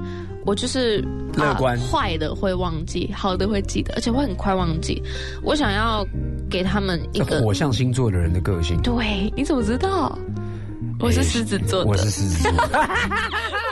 [0.44, 1.02] 我就是
[1.34, 5.02] 乐观呃坏的会忘记，好的会记得，而且会很快忘记。
[5.42, 6.06] 我想要
[6.50, 8.78] 给他们一个，火象星座的人的个性。
[8.82, 10.18] 对，你怎么知道？
[11.00, 12.52] 我是狮子座的，我是狮子座，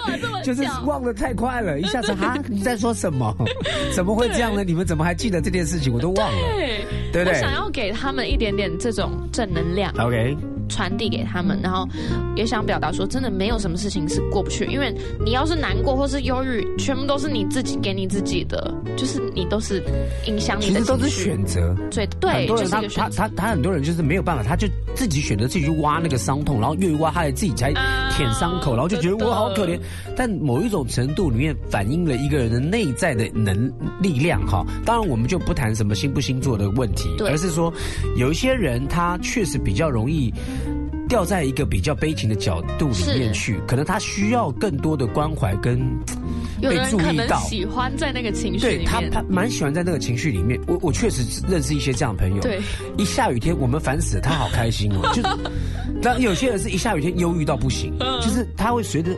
[0.09, 3.35] 哇这么就是忘得太快了， 一下子哈你在说什么？
[3.95, 4.65] 怎么会这样呢？
[4.65, 5.93] 你们怎么还记得这件事情？
[5.93, 9.93] 我都忘了，对，对不对我想要给他们一点点这种正能量。
[9.99, 10.37] ？OK，
[10.73, 11.87] 传递给他们，然后
[12.35, 19.83] 也想表达说，真的没有什么事情是过不去，因为你要是难过或是忧郁，全部都是你自己给你自己的，就是你都是
[20.27, 21.75] 影响你的其实都是选择。
[21.91, 23.09] 对对，很多就人他他。
[23.09, 29.79] 他他很多人就是没有办法，他就自己选择自己去挖那个伤痛，然后越挖他自己才啊舔伤口，然后就觉得我好可怜。
[30.17, 34.65] 但某一种程度里面反映了一个人的内在的能力量哈。
[34.85, 37.73] 当然我们就不谈什么星不星座的问题，而是说
[38.17, 40.33] 有一些人他确实比较容易。
[41.13, 45.79] 掉在一个比较悲情的角度里面去，可能他需要更多的关怀跟
[46.61, 47.39] 有的被人可能注意到。
[47.41, 50.61] 喜欢在那个情绪，里面，对他他蛮喜欢在那个情绪里面。
[50.67, 52.43] 我我确实认识一些这样的朋友。
[52.43, 52.61] 对，
[52.97, 55.01] 一下雨天我们烦死了，他好开心哦。
[55.15, 55.29] 就是，
[56.03, 59.11] 但有些人是一下雨天忧郁到不行，嗯就是他会随着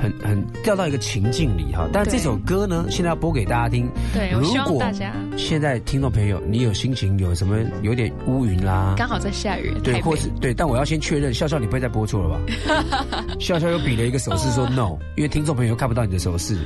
[0.00, 1.88] 很很掉到一个情境里哈。
[1.92, 3.88] 但对这首歌呢，现在要播给大家听。
[4.12, 13.24] 对如果大家现在听众朋友，你有心情有什么有点乌云啦，刚好在下雨，对，或是对，但我要先确认，笑笑你不会再播错了吧？
[13.40, 16.58] 笑笑又比了一个手势说 no，因为听众朋友看不到你的手势。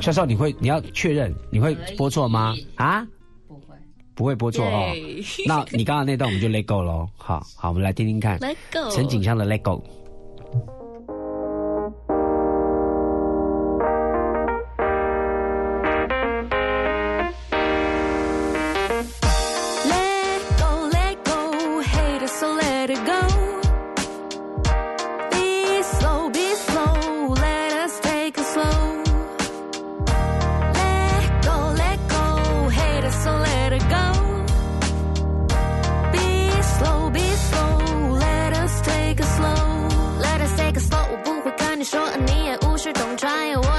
[0.00, 2.54] 笑笑，你会你要确认你会播错吗？
[2.76, 3.06] 啊？
[3.46, 3.76] 不会，
[4.14, 4.92] 不会播错哦。
[5.46, 7.08] 那你刚刚那段我们就 let go 喽。
[7.16, 8.38] 好好，我们来听听看
[8.92, 9.82] 陈景香的 let go。
[42.86, 43.75] 是懂专业，我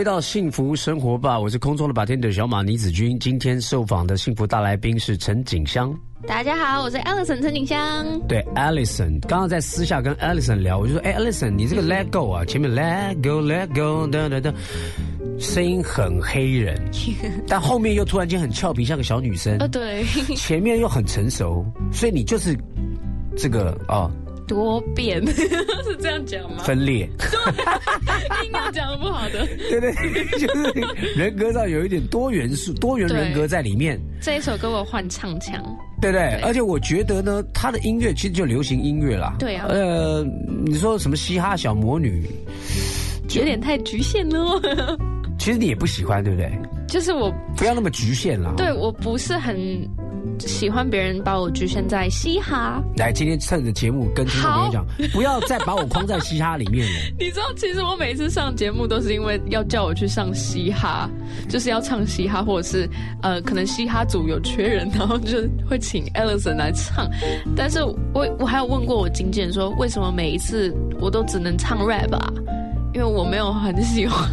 [0.00, 3.18] 回到幸福生活吧，我是空中的 bartender 小马倪子君。
[3.18, 5.94] 今天受访的幸福大来宾是陈景香。
[6.26, 8.18] 大家好，我是 Alison 陈景香。
[8.26, 14.54] 对，Alison，刚刚在私下跟 Alison 聊，我就说，哎，Alison，你这个 Let Go 啊，前面 Let Go，Let Go，哒哒哒，
[15.38, 16.82] 声音很黑人，
[17.46, 20.02] 但后面又突然间很俏皮，像个小女生呃，，对，
[20.34, 22.58] 前面又很成熟，所以你就是
[23.36, 24.10] 这个啊、
[24.50, 26.64] 多变 是这样讲吗？
[26.64, 27.08] 分裂，
[28.44, 29.46] 硬要讲的不好的。
[29.70, 29.92] 对对，
[30.40, 30.72] 就是
[31.16, 33.96] 人格上有一点多元素、多元人格在里面。
[34.20, 35.54] 这一首歌我换唱腔，
[36.02, 36.30] 对不对？
[36.32, 39.36] 对而且我觉得呢，他的音乐其实就流行音乐啦。
[39.38, 40.26] 对啊呃，
[40.66, 42.28] 你说什么嘻哈小魔女，
[43.36, 44.60] 有点太局限了。
[45.38, 46.50] 其实你也不喜欢，对不对？
[46.88, 48.52] 就是我不要那么局限啦。
[48.56, 49.56] 对我不是很
[50.40, 52.82] 喜欢别人把我局限在嘻哈。
[52.96, 56.98] 来，今天趁着节目跟听众朋友讲，不要再把我框在嘻哈里面了。
[57.18, 61.08] 你知道，其实我每次上节目都是因为要叫我去上嘻哈，
[61.48, 62.88] 就是要唱嘻哈，或者是
[63.22, 67.08] 呃，可能嘻哈组有缺人，然后就会请 Ellison 来唱。
[67.56, 72.32] 但是我我还有问过我经纪人说，为什么每一次我都只能唱 rap 啊？
[72.92, 74.28] 因为我没有很喜欢。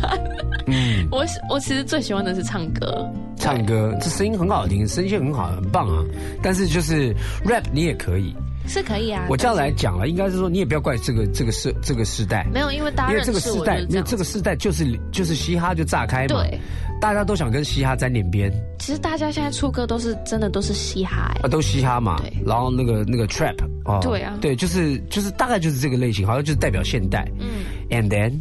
[0.67, 6.03] 嗯，我我其实最喜欢的是唱歌，唱歌这声音很好听，声线很好，很棒啊。
[6.43, 7.13] 但是就是
[7.45, 8.35] rap 你也可以。
[8.69, 9.25] 是可以啊。
[9.29, 12.45] 我这样来讲了，应该是说你也不要怪这个这个世这个时代。
[12.53, 16.59] 没有，因为大家因为这个时代，因为这个时代就是就是嘻哈就炸开嘛，对，
[16.99, 23.55] 大家都想跟嘻哈沾点边，其实大家现在出歌都是真的都是嘻哈、欸，啊，都嘻哈嘛对，然后那个那个 trap
[23.85, 28.33] 哦，对啊对，就是就是大概就是这个类型，好像就是代表现代，嗯，and then，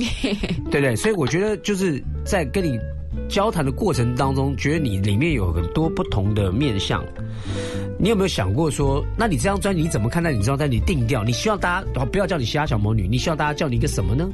[0.70, 0.96] 对不对？
[0.96, 2.78] 所以我觉得就是在跟你
[3.28, 7.04] 交谈的过程当中，觉得你里面有很多不同的面相。
[7.98, 11.24] 你有没有想过说，那你这张专辑你怎么看待你这张专辑定调？
[11.24, 14.28] 你希望大家哦不要叫你嘻哈小魔女，你希望大家叫你一个什么呢？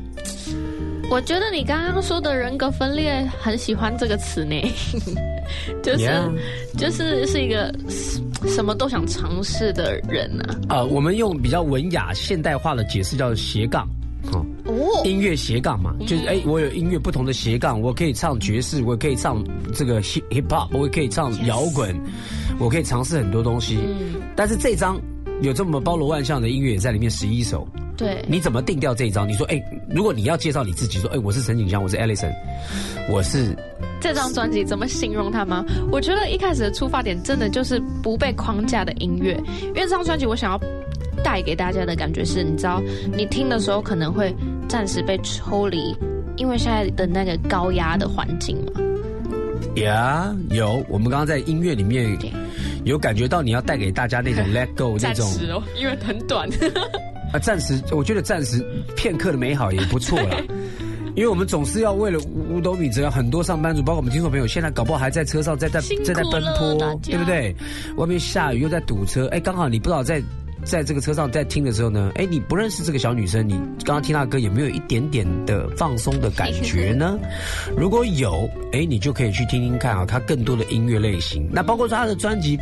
[1.10, 4.56] 我觉得你刚刚说的人格分裂，很喜欢这个词呢，
[5.82, 6.10] 就是
[6.78, 7.72] 就是是一个
[8.48, 10.56] 什么都想尝试的人啊。
[10.70, 13.86] 呃，我们用比较文雅现代化的解释叫斜杠，
[14.32, 19.42] 哦，哦，音乐斜杠嘛，就是哎，我有音乐不同的斜杠，我可以唱爵士，我可以唱
[19.74, 21.94] 这个 hip hip hop，我也可以唱摇滚，
[22.58, 23.78] 我可以尝试很多东西。
[24.36, 25.00] 但是这张
[25.40, 27.66] 有这么包罗万象的音乐也在里面，十一首，
[27.96, 28.24] 对。
[28.28, 29.28] 你怎么定调这一张？
[29.28, 29.60] 你说，哎，
[29.90, 32.32] 如果你要介绍你自己，说，哎，我是陈景香，我是 Alison，
[33.10, 33.56] 我是
[34.00, 35.64] 这张专辑怎么形容它吗？
[35.90, 40.60] 我觉得一开始的出发点真的就是不被框架的音乐，因为这张专辑我想要
[41.22, 42.82] 带给大家的感觉是，你知道，
[43.16, 44.34] 你听的时候可能会
[44.68, 45.96] 暂时被抽离，
[46.36, 48.80] 因为现在的那个高压的环境嘛。
[49.76, 52.18] 呀有，我们刚刚在音乐里面
[52.84, 56.48] 有感觉到你要带给大家那种 let go 那暂种时哦，因为很短。
[57.32, 58.62] 啊，暂时我觉得暂时
[58.94, 60.36] 片刻的美好也不错啦。
[61.16, 67.54] 因为我们总是要为了五五斗米折腰，很多上班族，包括我们听众朋友，现在搞不好还在车上，在在在在奔波对不对？
[67.96, 70.22] 外面下雨又在堵车，哎，刚好你不知道在
[70.64, 73.54] 在这个车上在听的时候呢，哎，你不认识这个小女生，你
[73.84, 77.18] 刚刚听她的歌有没有一点点的放松的感觉呢？
[77.76, 81.48] 如果有，哎，你就可以去听听看啊，她更多的音乐类型。
[81.52, 82.58] 那包括说她的专辑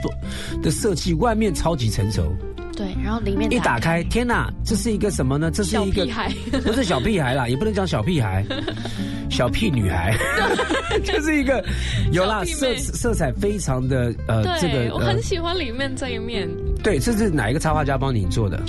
[0.63, 2.35] 的设计，外面超级成熟，
[2.77, 5.51] 对，然后里面一打开，天哪，这是一个什么呢？
[5.51, 6.07] 这是一个
[6.65, 8.45] 不是小屁孩啦，也不能讲小屁孩，
[9.31, 10.17] 小屁女孩，
[11.05, 11.63] 就是一个
[12.13, 16.49] 有啦，色色彩非常的呃，这个呃我很，喜欢里面这一面。
[16.83, 18.61] 对，这是哪一个插画家帮你做的？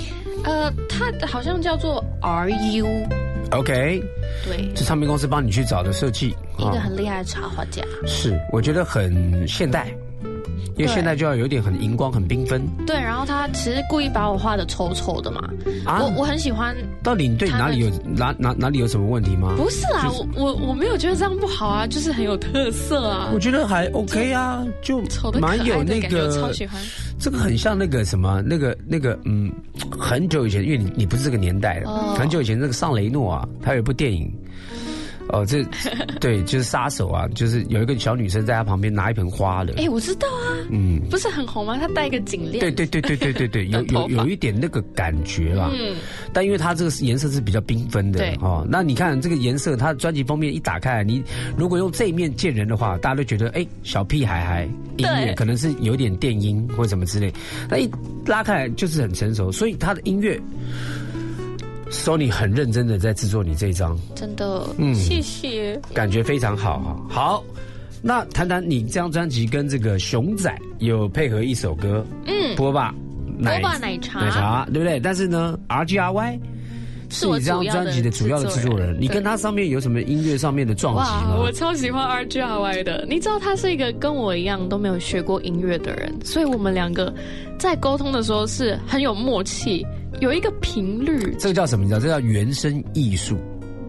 [0.44, 4.02] 呃，他好像叫做 R U，？OK，
[4.44, 6.80] 对，是唱片公司帮你去找的设计一个啊。
[6.84, 7.82] 很厉害的插画家。
[8.06, 9.94] 是，我觉得很现代，
[10.76, 15.42] 因为现在就要有点很荧光、很缤纷对，然后他其实故意把我画的丑丑的嘛，
[15.84, 16.22] 啊我。
[16.22, 16.74] 我很喜欢。
[17.02, 19.54] 到底你对哪里有哪哪哪里有什么问题吗？
[19.56, 26.80] 不是啦，我我我没有觉得这样不好啊，就是很有特色啊我，觉得还 OK 啊，就丑的蛮有那个超喜欢。
[27.18, 29.52] 这个很像那个什么，那个那个，嗯，
[29.90, 34.32] 很久以前，因为你你不是这个年代的，哦很久以前那个尚雷诺啊，他有一部电影，
[35.28, 35.64] 哦，这
[36.20, 41.76] 对，就是杀手啊，就是有一个小女生在他旁边拿一盆花的，哎，我知道啊，嗯，不是很红吗？
[41.78, 45.96] 他戴一个颈链，对对对对对对对，有 有有一点那个感觉啦，嗯，
[46.32, 48.36] 但因为它这个是颜色是比较缤纷的对。
[48.40, 51.22] 哦，那你看这个颜色，它专辑封面一打开来，你
[51.56, 54.64] 如果用这一面见人的话，大家都觉得哎，小屁孩孩
[54.96, 57.32] 音乐可能是有点电音或什么之类，
[57.68, 57.90] 那一
[58.26, 60.38] 拉开来就是很成熟，所以他的音乐
[61.92, 65.80] ，Sony 很认真的在制作你这一张，真的，嗯谢谢。
[65.94, 66.96] 感觉非常好哈。
[67.08, 67.44] 好，
[68.02, 72.92] 那谈谈你这张专辑跟这个熊仔有配合一首歌，嗯，波霸
[73.38, 74.98] 波霸奶茶奶茶对不对？
[74.98, 76.40] 但是呢，R G R Y
[77.10, 81.52] 是我你这张专辑的主要的制作人，制作人你跟他上面有什么音乐上面的撞击，吗我？
[81.52, 83.04] 超喜欢 R G R Y 的。
[83.06, 87.12] 你知道他是一个跟我一样都没有学过音乐的人，所以我们两个
[87.58, 89.86] 在沟通的时候是很有默契，
[90.20, 91.34] 有一个频率。
[91.38, 91.84] 这个叫什么？
[91.84, 92.00] 你知道？
[92.00, 93.38] 这叫原声艺术，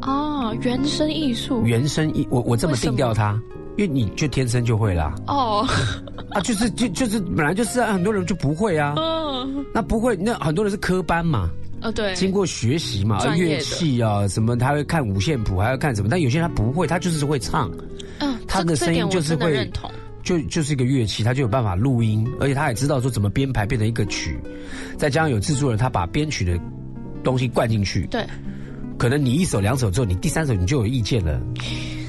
[0.01, 1.63] 啊，原声艺术。
[1.65, 3.39] 原声艺，我我这么定调它，
[3.77, 5.67] 因为你就天生就会啦，哦，
[6.31, 11.49] 啊，就是就就是本来就是啊，很多人就不会啊，嗯，那不会，那很多人是科班嘛，
[11.81, 17.71] 呃，对，经过学习嘛，乐器啊什么，他会看五线谱，还要看什么，但有些人他不会，他就是会唱，
[18.19, 19.89] 嗯，他的声音就是会认同，
[20.23, 24.39] 就就是一个乐器，他就有办法录音，而且他也知道说怎么编排变成一个曲，
[24.97, 26.57] 再加上有制作人他把编曲的
[27.23, 28.25] 东西灌进去，对，
[28.97, 31.39] 可能你一首两首之后，你第三首你就有意见了，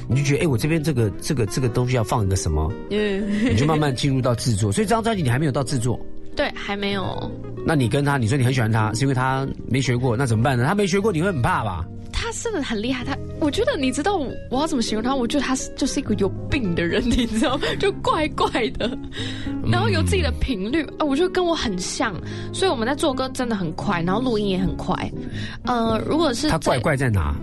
[0.07, 4.71] 你就觉得哎、诶我这边这个这个这个东西要放一个什么，嗯，你就慢慢进入到制作。
[4.71, 5.99] 所以这张专辑你还没有到制作，
[6.35, 7.31] 对，还没有，
[7.65, 10.65] 那你跟他，你说你很喜欢他，是因为他没学过，那怎么办呢？
[10.65, 11.85] 他没学过，你会很怕吧？
[12.25, 15.13] 他真的很厉害，他我觉得你知道我我要怎么形容他？
[15.13, 18.97] 我觉得他是就是一个有病的人，你知道吗，就怪怪的，
[19.71, 22.15] 然后有自己的频率啊，我觉得跟我很像，
[22.51, 25.11] 所以我们在做歌真的很快，然后录音也很快。
[25.65, 27.35] 呃，如果是他怪怪在哪？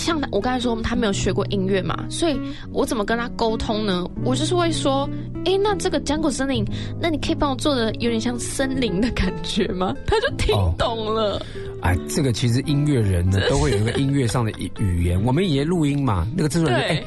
[0.00, 2.40] 像我刚才说他没有学过音乐嘛，所以
[2.72, 4.04] 我怎么跟他沟通呢？
[4.24, 5.08] 我就是会说，
[5.44, 6.64] 哎，那这个浆果森林，
[6.98, 9.94] 那你可以帮我做的有点像森林的感觉吗？
[10.06, 11.44] 他就听哦懂了。
[11.82, 15.22] 哎，这个其实音乐人呢都会有一个音乐上的语语言。
[15.22, 17.04] 我们也录音嘛，那个制作人说：“哎，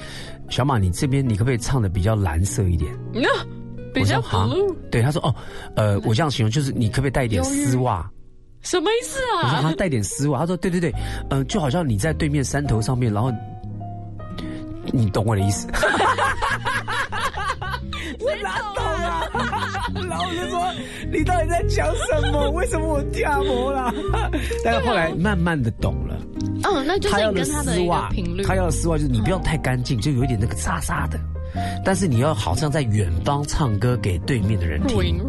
[0.50, 3.28] 小马，你这边你可不可以唱的比较蓝色一点？”那、
[3.94, 5.36] 比较 blue，对，他说：“哦，
[5.76, 8.08] 呃，我这样形容就是你可不可以带一点丝袜？”
[8.64, 9.72] 什么意思啊我说：“啊他？
[9.74, 10.94] 带点丝袜。”他说：“对对对，
[11.30, 13.32] 嗯、就好像你在对面山头上面，然后
[14.92, 15.68] 你懂我的意思。
[18.20, 19.24] ”我哪懂啊？
[20.10, 20.74] 然后我就说
[21.12, 22.50] ：“你到底在讲什么？
[22.52, 23.94] 为什么我跳模啦？”
[24.64, 26.16] 但是后来慢慢的懂了，
[26.64, 28.44] 嗯，那就是跟他的丝袜一个频率，。
[28.44, 31.20] 他要的丝袜就是你不要太干净，就有一点那个沙沙的。
[31.84, 35.20] 但是你要好像在远方唱歌给对面的人听，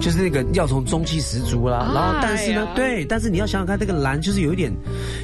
[0.00, 1.90] 就是那个要从中气十足啦。
[1.94, 4.72] 然后但是呢对，但是你要想想看，这个蓝就是有一点，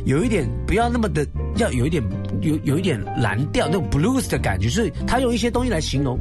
[0.05, 2.03] 有一点不要那么的，要有一点
[2.41, 6.19] 有有一点蓝调那种 blues 的感觉，就是他用一些东西来形容，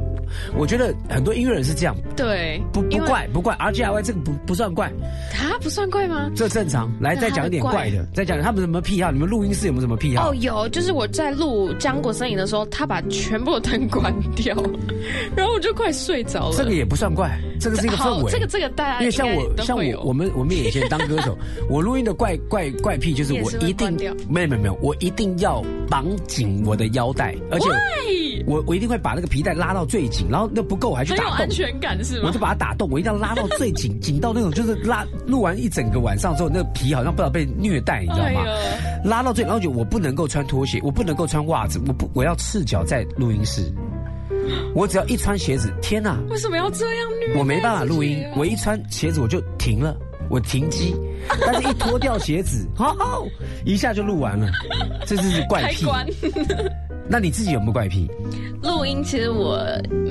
[0.56, 4.92] 我觉得很多音乐人是这样，对，不不怪不怪，R G I Y 这个不不算怪，
[5.32, 6.30] 他不算怪吗？
[6.34, 6.90] 这正常。
[7.00, 9.10] 来，再讲一点怪怪的，再讲他们什么癖好？
[9.10, 10.34] 你们录音室有没有什么癖好哦，？
[10.34, 14.54] 有，就是我在录《浆果森林》的时候，他把全部的灯关掉，
[15.36, 16.56] 然后我就快睡着了。
[16.56, 18.30] 这个也不算怪，这个是一个氛，围。
[18.30, 21.36] 这个这个大家因为像我像我我们我们以前当歌手，
[21.68, 23.92] 我录音的怪怪怪癖就是我一定
[24.28, 31.50] 没有没有没有，我一定要绑紧我的腰带，而且喂我我一定会把那个皮带拉到最紧，然后那不够我还去打洞很有安。
[31.50, 32.40] 全感是吗我就？
[32.40, 38.42] 把它打洞，我一定要拉到最紧，紧到那种就是拉录完一整个晚上之后，那个皮好像不知道被虐待，你知道吗？
[38.46, 43.72] 哎拉到最，然后就我不能够穿拖鞋，我不能够穿袜子，我不我要赤脚在录音室。
[44.74, 46.18] 我只要一穿鞋子，天哪！
[46.28, 47.38] 为什么要这样虐？
[47.38, 49.96] 我没办法录音，我一穿鞋子我就停了，
[50.28, 50.94] 我停机。
[51.46, 53.26] 但是一脱掉鞋子， 哦，
[53.64, 54.50] 一下就录完了，
[55.06, 55.86] 这就是怪癖。
[57.10, 58.08] 那你自己有没有怪癖？
[58.62, 59.60] 录音其实我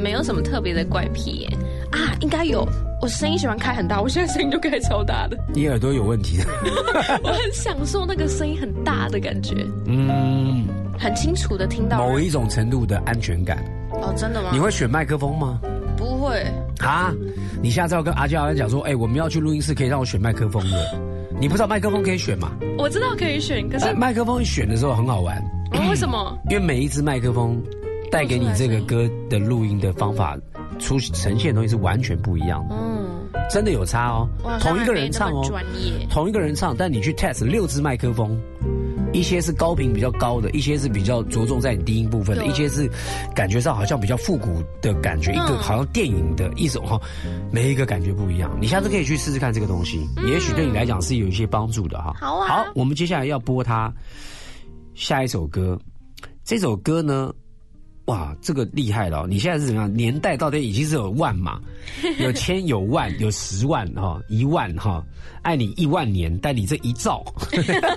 [0.03, 1.49] 没有什么特别的怪癖耶
[1.91, 2.67] 啊，应该有。
[3.01, 6.43] 我声音喜欢开很大，我现在声音就开超大的，你耳朵有问题的。
[7.23, 10.65] 我很享受那个声音很大的感觉，嗯，
[10.99, 11.97] 很清楚的听到。
[12.05, 13.63] 某一种程度的安全感。
[13.91, 14.49] 哦，真的吗？
[14.51, 15.61] 你会选麦克风吗？
[15.95, 16.45] 不会？
[16.79, 17.13] 啊，
[17.61, 20.99] 你下次要跟阿娇阿讲说，哎、我们要去录音室，可以让我选麦克风的。
[21.39, 22.51] 你不知道麦克风可以选吗？
[22.77, 25.41] 我知道可以选，可是、呃麦克风选的时候很好玩，
[25.73, 26.37] 哦为什么？
[26.49, 27.61] 因为每一支麦克风
[28.11, 30.37] 带给你这个歌的录音的方法，
[30.79, 33.07] 出呈现的东西是完全不一样的，嗯，
[33.49, 34.27] 真的有差哦
[34.59, 35.43] 同一个人唱哦。
[36.09, 38.39] 同一个人唱，但你去 test 六支麦克风，
[39.13, 42.89] 一些是高频比较高的，一些是比较着重在你低音部分的，一些是
[43.35, 46.99] 感觉上好像比较复古的感觉，一个嗯好像电影的一种哈，
[47.51, 48.49] 每一个感觉不一样。
[48.59, 52.13] 你下次可以去试试看这个东西，也许对你来讲是有一些帮助的哈。
[52.19, 53.93] 好啊好，我们接下来要播他
[54.99, 55.79] 下一首歌，
[56.43, 57.33] 这首歌呢。
[58.05, 59.27] 哇，这个厉害了、哦！
[59.29, 59.93] 你现在是怎么样？
[59.93, 61.59] 年代到底已经是有万嘛？
[62.19, 65.01] 有千有万有十万哈、一万哈、
[65.43, 67.23] 爱你一万年，但你这一兆，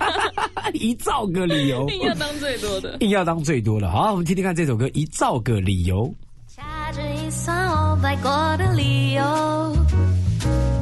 [0.73, 2.95] 一兆个理由，硬要当最多的。
[2.99, 3.89] 硬要当最多的。
[3.89, 6.07] 好，我们听听看这首歌《一兆个理由》。
[6.47, 9.75] 掐指一算我白过的理由，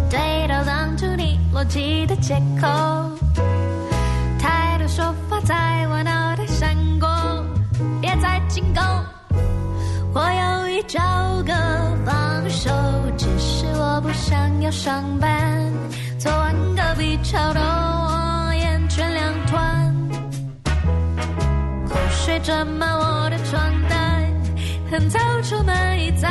[0.10, 2.68] 对到当初你逻辑的借口，
[4.94, 7.08] 说法在我脑袋闪过，
[8.02, 8.84] 别再进攻。
[10.14, 11.00] 我有一兆
[11.46, 11.54] 个
[12.06, 12.70] 放手，
[13.18, 15.72] 只是我不想要上班，
[16.20, 20.10] 做完隔壁超多，我眼圈两团。
[21.88, 24.30] 口水沾满我的床单，
[24.92, 26.28] 很早出门已在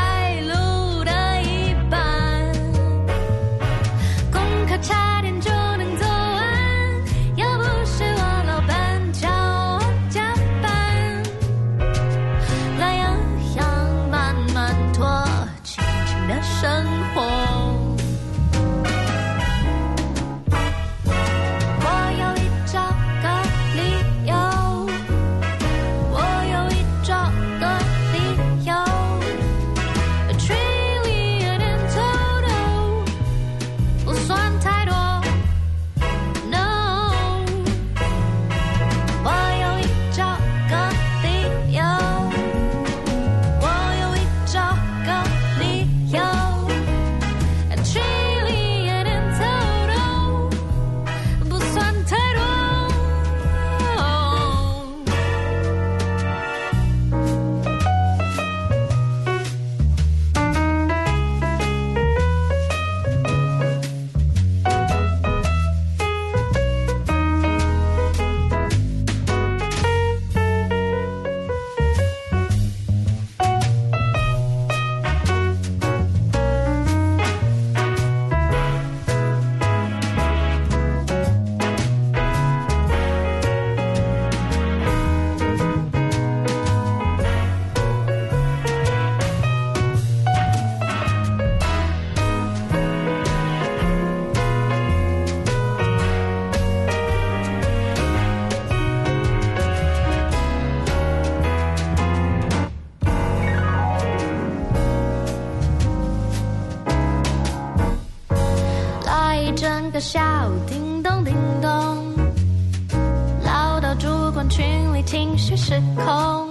[115.20, 116.48] 情绪失控，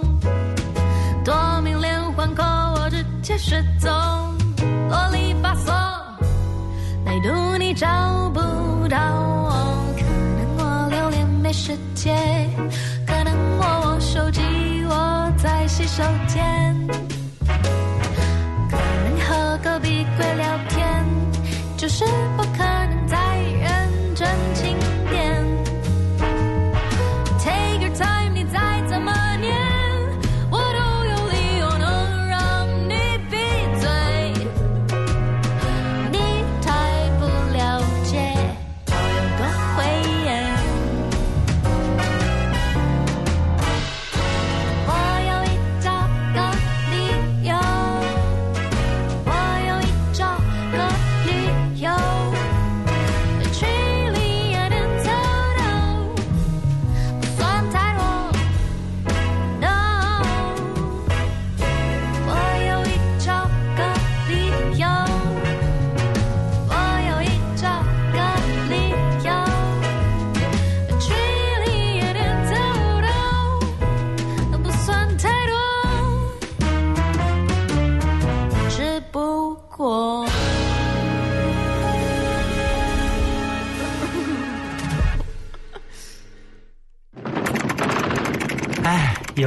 [1.24, 3.90] 多迷恋环恐，我直接失踪，
[4.88, 5.72] 啰里吧嗦，
[7.04, 7.88] 唯独你找
[8.32, 8.38] 不
[8.86, 9.50] 到我。
[9.96, 12.16] 可能我留恋没时间，
[13.04, 14.40] 可能我手机
[14.88, 16.86] 我在洗手间，
[18.70, 21.04] 可能你和隔壁鬼聊天，
[21.76, 22.04] 就是
[22.36, 22.89] 不可。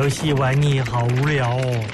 [0.03, 1.85] 游戏玩腻，好无聊哦。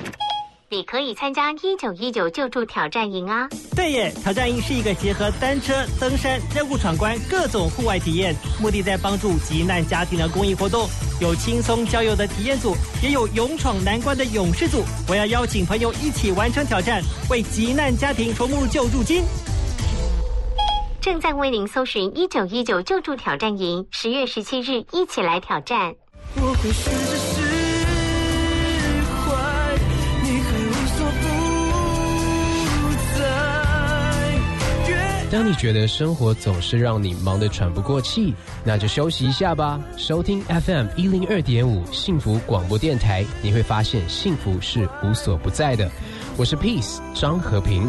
[0.67, 3.47] 你可以参加一九一九救助挑战营啊！
[3.75, 10.89] 对耶，挑战营是一个结合单车、登山、任务闯关各种户外体验，目的在帮助急难家庭的公益活动。
[11.21, 14.83] 有轻松郊游的体验组，也有勇闯难关的勇士组。
[15.07, 19.23] 我要邀请朋友一起完成挑战，为急难家庭筹募救助金。
[20.99, 25.93] 正在为您搜寻一九一九救助挑战营，十月十七日一起来挑战。
[26.35, 27.48] 我会试着释
[35.31, 39.79] 当你觉得生活总是让你忙得喘不过气，那就休息一下吧。
[39.95, 45.89] 收听 FM 一零二点五幸福广播电台，你会发现幸福是无所不在的。
[46.35, 47.87] 我是 Peace 张和平。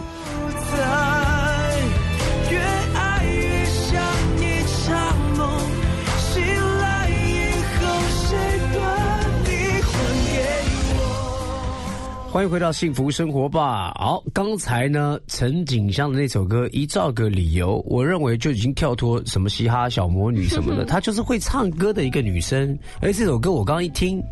[12.33, 13.93] 欢迎回到幸福生活吧。
[13.99, 22.79] 好，刚才呢，陈景香的那首歌《一兆个理由》，我认为就已经跳脱什么嘻哈小魔女什么的， 她就是会唱歌的一个女生。
[23.01, 24.23] 而这首歌我刚刚一听，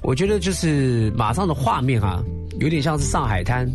[0.00, 2.24] 我觉得就是马上的画面啊，
[2.58, 3.70] 有点像是上海滩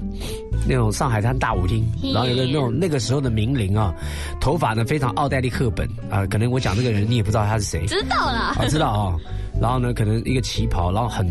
[0.68, 3.94] 那种上海滩大舞厅，然后有个那种那个时候的名伶啊，
[4.40, 9.16] 头发呢非常奥黛丽赫本啊，可能我讲这个人你也不知道他是谁，知道啦啊，知道啊、
[9.62, 11.26] 然后呢，可能一个旗袍，然后很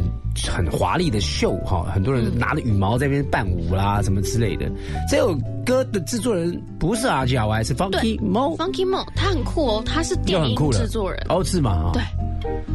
[0.49, 4.71] 很华丽的秀哈，很多人拿着羽毛在那边伴舞啦，什么之类的。
[5.09, 11.21] 这首歌的制作人不是 R G R Y，是 Funky Mo，Funky Mo，他很酷哦，他是又电音的制作人。
[11.29, 11.91] 哦，是吗？
[11.91, 12.01] 啊对。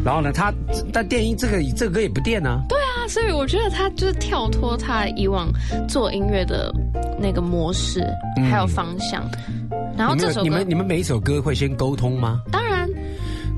[0.03, 0.53] 然后呢，他
[0.91, 5.49] 但电音这个这个歌也不电啊，对啊，所以我觉得他就是跳脱他以往
[5.87, 6.69] 做音乐的
[7.17, 8.01] 那个模式，
[8.37, 9.23] 嗯还有方向。
[9.97, 12.41] 然后你这首歌们你们你们每一首歌会先沟通吗？
[12.51, 12.87] 当然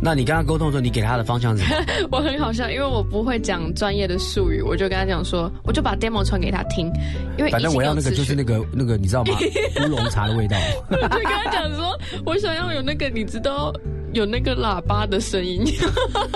[0.02, 2.08] 那你跟他沟通的时候，你给他的方向是什么？
[2.18, 6.92] 我很好笑，因为我不会讲专业的术语，我就跟他讲说，我就把 demo 传给他听，
[7.38, 9.38] 因为反正我要那个就是那个，那个，你知道吗？
[9.84, 10.56] 乌龙茶的味道。
[10.90, 13.74] 我就跟他讲说，我想要有那个你知道
[14.14, 15.66] 有那个喇叭的声音，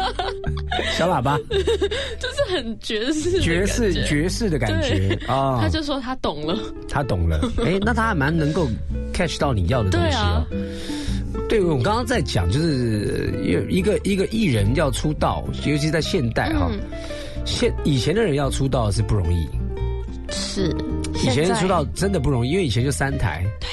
[0.97, 1.37] 小喇叭，
[2.19, 5.59] 就是很爵士爵士爵士的感觉对啊。
[5.61, 6.57] 他就说他懂了，
[6.89, 8.67] 他懂了，哎，那他还蛮能够
[9.13, 10.45] catch 到你要的东西哦。
[11.47, 16.79] 对，我刚刚在讲，就是呃一个一个艺人要出道，尤其在现代哈、嗯。
[17.45, 19.47] 现以前的人要出道是不容易，
[20.29, 20.73] 是
[21.15, 23.67] 以前出道真的不容易，因为以前就三台，对，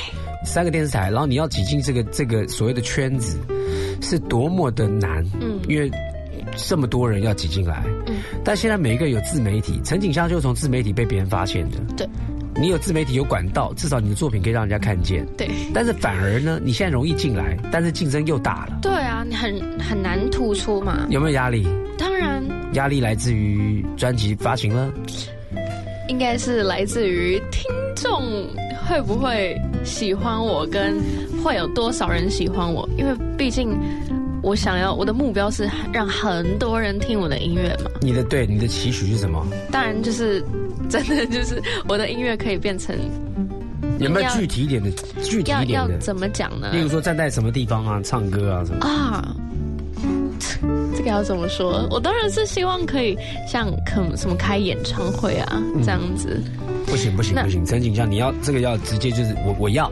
[0.45, 3.39] 三个电视台，然后你要挤进这个这个所谓的圈子，
[4.01, 5.61] 是多么的难，嗯。
[5.69, 5.91] 因为
[6.57, 8.17] 这么多人要挤进来，嗯。
[8.43, 12.09] 但现在每一个有自媒体，陈景香就是从自媒体被别人发现的，对，
[12.61, 15.49] 你有自媒体有管道，至少你的作品可以让人家看见，对。
[15.73, 21.07] 但是反而呢，你现在容易进来，但是竞争又大了，对啊，你很很难突出嘛。
[21.09, 21.67] 有没有压力？
[21.97, 22.43] 当然，
[22.73, 24.93] 压力来自于专辑发行了，
[26.09, 28.23] 应该是来自于听众
[28.89, 30.97] 会不会喜欢我，跟
[31.45, 33.79] 会有多少人喜欢我，因为毕竟
[34.43, 37.91] 我想要我的目标是让很多人听我的音乐嘛。
[38.01, 39.47] 你的对你的期许是什么？
[39.71, 40.43] 当然，就是
[40.89, 42.97] 真的就是我的音乐可以变成
[43.99, 44.91] 有没有具体一点的？
[45.23, 45.93] 具体一点的？
[45.95, 46.71] 要怎么讲呢？
[46.73, 48.87] 例如说站在什么地方啊，唱歌啊什么？
[48.87, 49.35] 啊，
[50.97, 51.87] 这个要怎么说？
[51.91, 56.41] 我当然是希望可以像可什么开演唱会啊这样子。
[56.87, 59.91] 不行不行不行，陈景香，你要这个要直接就是我我要，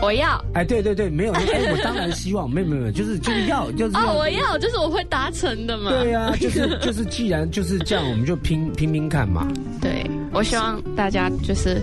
[0.00, 5.90] 我要哎对对对，没有，哎我当然希望，没有没有没有，就是就是要就是哦，我要就是我会达成的嘛。
[5.90, 9.48] 对啊，就是 就是既然就是这样，我们就拼拼拼看嘛。
[9.80, 11.82] 对，我希望大家就是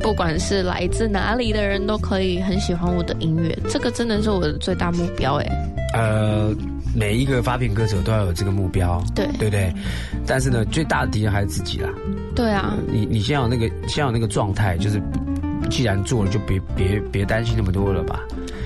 [0.00, 5.74] 不管是来自哪里的人都可以很喜欢我的音乐，这个真的是我的最大目标哎。
[5.94, 6.54] 呃，
[6.94, 9.72] 每一个发片歌手都要有这个目标，对对不对？
[10.26, 11.88] 但是呢，最大的敌人还是自己啦。
[12.34, 15.00] 对啊，你你先有那个先有那个状态，就是
[15.68, 18.20] 既然做了，就别别别担心那么多了吧。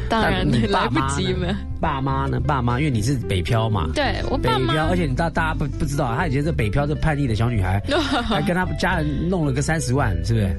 [0.09, 1.57] 当然你来不爸妈呢及了。
[1.81, 2.41] 爸妈呢？
[2.41, 3.89] 爸妈，因为你是北漂嘛。
[3.95, 7.81] 对我爸北漂，妈而且你大大家不不知道，她以前是北漂这叛逆的小女孩，
[8.23, 10.57] 还跟她家人弄了个三十万，是不是？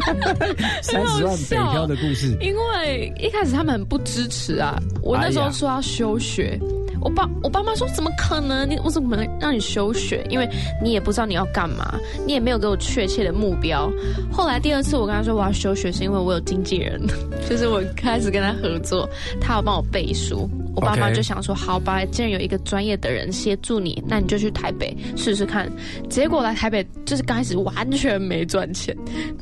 [0.82, 6.58] 三十万北漂的故事，因为一开始他们很不支持啊，我那时候说要休学。
[7.00, 8.68] 我爸我爸妈说怎么可能？
[8.68, 10.26] 你我怎么能让你休学？
[10.28, 10.48] 因为
[10.82, 13.90] 你也不知道你要干嘛，你也没有给我确切的目标。
[14.32, 17.00] 后来第二次我跟他说我要休学，是因为我有经纪人，
[17.48, 19.08] 就是我开始跟他合作，
[19.40, 20.48] 他要帮我背书。
[20.74, 25.68] 我爸妈就想说好吧，既然有一个专业的人协助你，那你就去台北试试看。
[26.08, 28.96] 结果来台北就是刚开始完全没赚钱，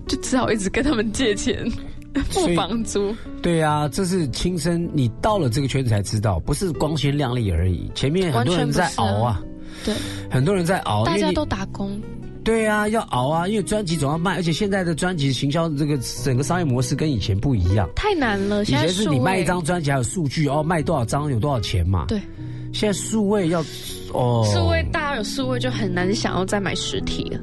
[0.06, 1.70] 就只好一直跟他们借钱
[2.30, 3.14] 付房租。
[3.42, 7.90] 对啊，这是亲身，你到了这个圈子才知道，不是光鲜亮丽而已。
[7.94, 9.42] 前面很多人在熬啊，
[9.84, 9.94] 对，
[10.30, 12.00] 很多人在熬，大家都打工。
[12.42, 17.88] 对啊，要熬啊，因为专辑总要卖，而且现在的专辑行销这个整个商业模式跟以前不一样。
[17.96, 22.04] 太难了，以前是你卖一位张专辑还有数据哦，卖多少张有多少钱嘛。
[22.06, 22.20] 对，
[22.72, 23.60] 现在数位要
[24.12, 27.40] 哦，数位大家有数位就很难想要再买实体了，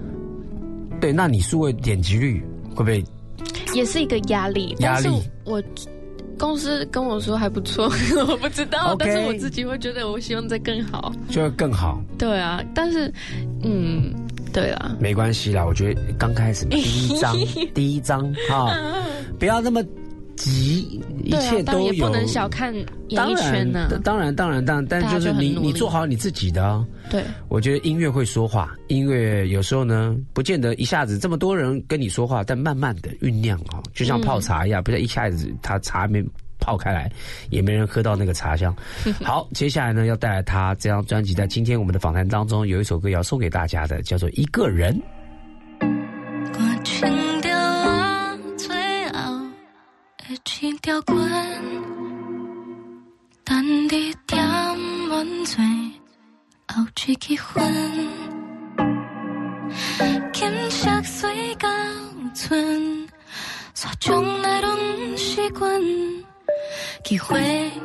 [1.01, 3.03] 对，那你数位点击率会不会
[3.73, 4.75] 也是一个压力。
[4.79, 5.09] 压力
[5.45, 5.61] 我
[6.37, 7.85] 公司跟我说还不错，
[8.27, 11.11] 我不知道但是我自己会觉得我希望再更好。
[11.29, 12.01] 就会更好？
[12.17, 13.11] 对啊，但是
[13.63, 14.11] 嗯，
[14.51, 17.37] 对啊，没关系啦，我觉得刚开始 第一章
[17.73, 18.75] 第一章哈，
[19.39, 19.83] 不要那么
[20.35, 22.05] 急，一切都有。
[22.05, 26.85] 不能小看演艺圈呢、当然，当然，当然，但就是你，你做好你自己的啊。
[27.09, 36.23] 对，我觉得音乐会说话，音乐有时候呢，不见得一下子这么多人跟你说话，但慢慢的酝酿啊，就像泡茶一样，不是一下子它茶没
[36.59, 37.11] 泡开来，
[37.49, 38.75] 也没人喝到那个茶香。
[39.23, 44.93] 好，接下来呢，要带来他这张专辑，在今天我们的访谈当中有一首歌要送给大家的，叫做《一个人》。
[50.83, 51.15] 条裙，
[53.45, 54.45] 等你点
[55.07, 55.63] 阮醉
[56.67, 57.39] 后一支烟，
[60.33, 61.69] 金色水到
[62.35, 63.07] 村，
[63.73, 64.77] 雪中来拢
[65.17, 65.81] 是阮，
[67.05, 67.39] 机会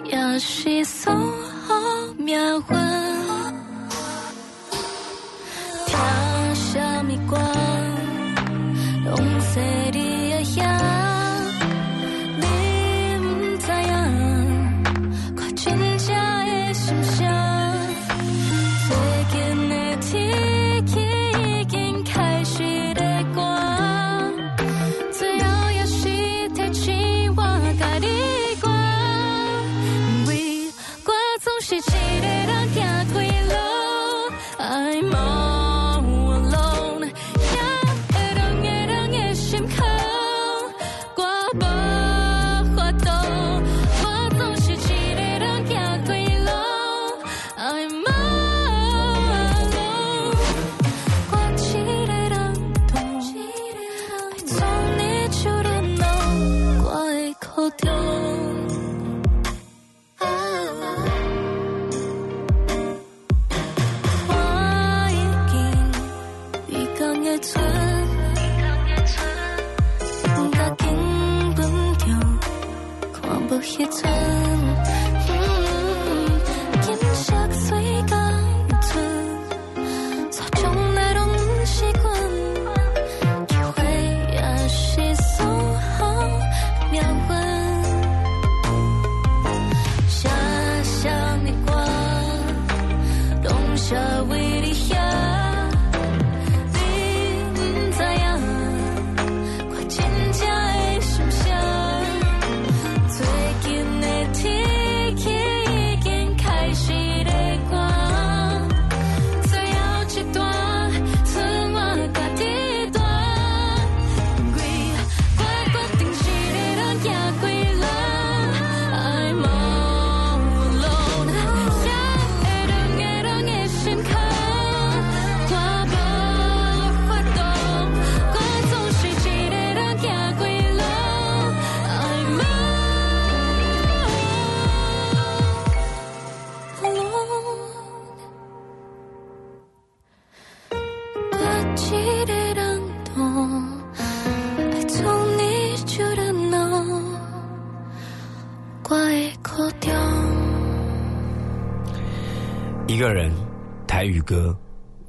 [0.07, 1.77] 也是所好
[2.17, 3.08] 命运。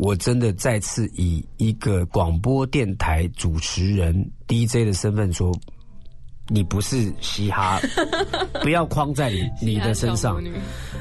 [0.10, 4.12] 我真的再次以一个广播电台主持人
[4.47, 5.55] DJ 的身份说，
[6.47, 7.80] 你不是嘻哈，
[8.64, 10.41] 不要框在你你的身上。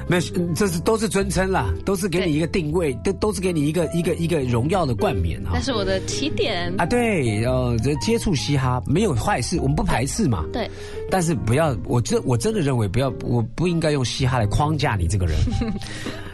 [0.07, 5.61] 没有，嗯这是都是尊称啦，都是给你一个定位，都都是给你一个一个一个荣耀的冠冕哈那。
[5.63, 6.71] 是我的起点。
[6.77, 10.45] 啊，对，呃，后接触嘻哈没有坏事，我们不排斥嘛。
[10.53, 10.71] 对，
[11.11, 15.35] 但是不要，我真我真的认为不要，我不应该用嘻哈来框架你这个人。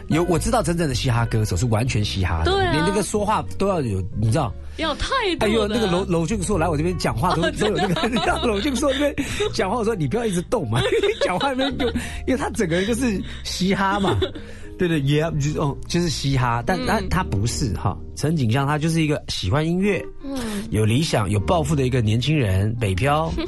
[0.09, 4.53] 有我知道真正的嘻哈歌手是完全嘻哈的，对啊连那个说话都要有，你知道？
[4.77, 5.07] 要有态
[5.39, 5.45] 度。
[5.45, 9.15] 哎呦，那个娄娄俊硕来我这边讲话都哦都有那个，你知道娄俊硕那边
[9.53, 10.81] 讲话，我说你不要一直动嘛，
[11.23, 11.87] 讲话那边就，
[12.27, 14.19] 因为他整个人就是嘻哈嘛，
[14.77, 20.37] 对对，也就是哦，就是嘻哈，但嗯但他不是哈，陈景香他就是一个喜欢音乐，嗯，
[20.71, 23.31] 有理想、有抱负的一个年轻人，北漂。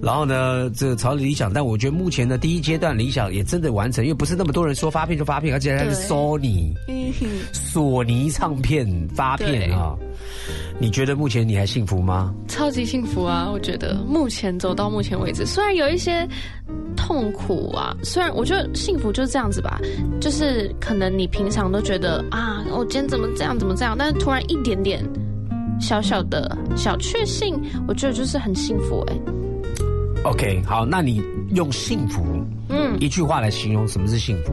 [0.00, 6.72] 然后呢，这朝着理想，但我觉得目前的第一阶段理想也真的完成，因为不是那么多人说发片就发片，而且还是对 Sony、
[7.52, 9.94] 索尼唱片发片对啊。
[10.80, 12.32] 你觉得目前你还幸福吗？
[12.46, 13.50] 超级幸福啊！
[13.50, 16.24] 我觉得目前走到目前为止，虽然有一些
[16.96, 19.80] 痛苦啊，虽然我觉得幸福就是这样子吧，
[20.20, 25.04] 就是可能你平常都觉得啊，我今天怎么这样，怎么这样，但是突然一点点
[25.80, 29.18] 小小的小确幸，我觉得就是很幸福哎、
[30.24, 31.22] OK，好，那你
[31.54, 32.22] 用幸福
[32.68, 34.52] 嗯，一句话来形容什么是幸福？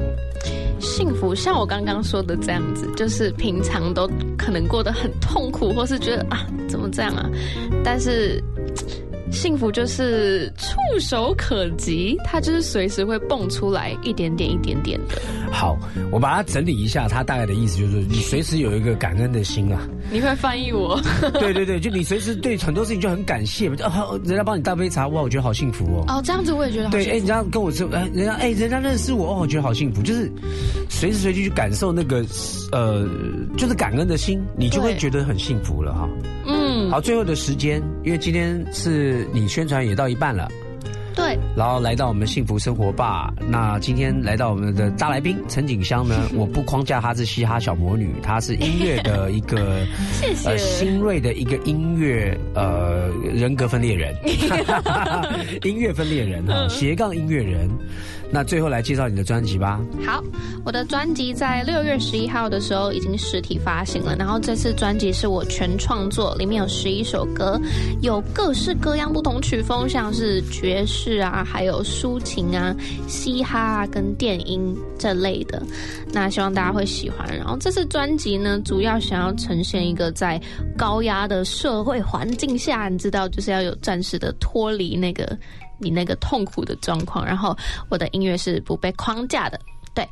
[0.80, 7.30] 幸福像我刚刚说的这样子，就是平常都可能过得很痛苦，或是觉得啊怎么这样啊，
[7.84, 8.42] 但是
[9.32, 15.22] 幸福就是触手可及，它就是随时会蹦出来一点点一点点的。
[15.52, 15.78] 好，
[16.12, 19.88] 我把它整理一下，它大概的意思就是你随时有一个感恩的心啊。
[20.12, 21.00] 你会翻译我？
[21.40, 26.06] 对对对，就你随时对很多事情就很感谢嘛，就啊，人家帮你倒杯茶，哇，我觉得好幸福哦。
[26.08, 27.18] 哦，这样子我也觉得好对，哎，幸福。
[27.18, 30.32] 人家跟我说，哎，人家哎，人家认识我，哦，我觉得好幸福，就是
[30.90, 32.24] 随时随地去感受那个
[32.72, 33.08] 呃，
[33.58, 36.10] 就是感恩的心，你就会觉得很幸福了哈。
[36.48, 40.48] 嗯，好，最后的时间，因为今天是你宣传也到一半了。
[41.16, 43.34] 对，然后来到我们幸福生活吧。
[43.48, 54.14] 那今天来到我们的大来宾陈景香呢， 我不框架她是嘻哈小魔女，她是音乐的一个 谢谢呃新锐的一个音乐呃人格分裂人，
[55.64, 57.70] 音乐分裂人哈，斜杠音乐人。
[58.32, 59.80] 那最后来介绍你的专辑吧。
[60.06, 60.24] 好，
[60.66, 67.60] 我的专辑在六月十一号的时候已经实体发行了，然后这次专辑是我全创作，里面有十一首歌，
[68.02, 72.76] 有各式各样不同曲风，像是爵士啊，还有抒情啊、
[73.08, 75.62] 嘻哈啊跟电音这类的。
[76.12, 77.26] 那希望大家会喜欢。
[77.38, 80.42] 然后这次专辑呢，主要想要呈现一个在
[80.78, 85.38] 高压的社会环境下，你知道，就是要有暂时的脱离那个
[85.80, 87.26] 你那个痛苦的状况。
[87.26, 87.56] 然后
[87.90, 89.60] 我的音乐是不被框架的，
[89.94, 90.08] 对，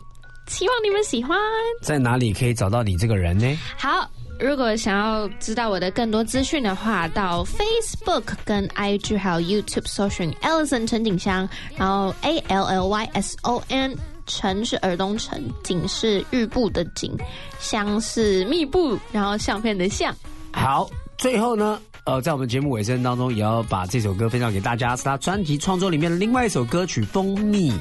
[0.47, 1.37] 希望你们喜欢。
[1.81, 3.57] 在哪里可以找到你这个人呢？
[3.77, 4.09] 好。
[4.39, 11.47] 如果想要知道我的更多资讯的话，到 Facebook 跟 IG 还有 YouTube 搜寻 Alison 陈景香，
[11.77, 13.95] 然后 A L L Y S O N，
[14.25, 17.15] 陈是耳东陈，景是玉布的景，
[17.59, 20.13] 香是密布，然后相片的相。
[20.51, 20.89] 好，
[21.23, 27.71] 最后呢，呃，在我们节目尾声当中，也要把这首歌分享给大家，是他专辑创作里面的另外一首歌曲《蜂蜜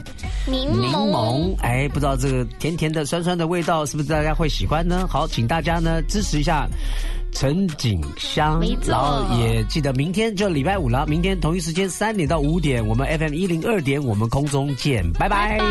[0.46, 1.52] 柠柠檬》。
[1.60, 5.08] 哎，不知道这个甜甜的、酸酸的味道是不是大家会喜欢呢？
[5.10, 6.68] 好，请大家呢支持一下
[7.32, 15.58] 陈景香然后也记得明天就礼拜五了，明天同一时间三点到五点，我们 FM 一零二点，我们空中见，拜拜。
[15.58, 15.64] 拜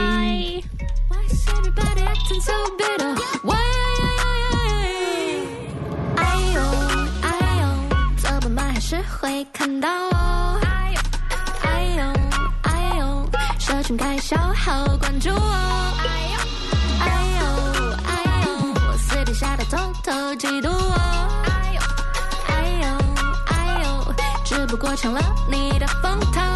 [3.46, 3.81] 拜。
[8.92, 10.60] 只会看到我？
[10.64, 11.00] 哎呦
[11.64, 12.04] 哎呦
[12.64, 15.36] 哎呦，社群开小号关注我。
[15.40, 16.38] 哎呦
[17.00, 17.06] 哎
[17.40, 17.42] 呦
[18.04, 18.12] 哎
[18.44, 20.94] 呦，我私底下的偷偷嫉妒我。
[21.48, 21.80] 哎呦
[22.50, 22.86] 哎呦
[23.46, 24.14] 哎呦，
[24.44, 26.51] 只不过成了你的风头。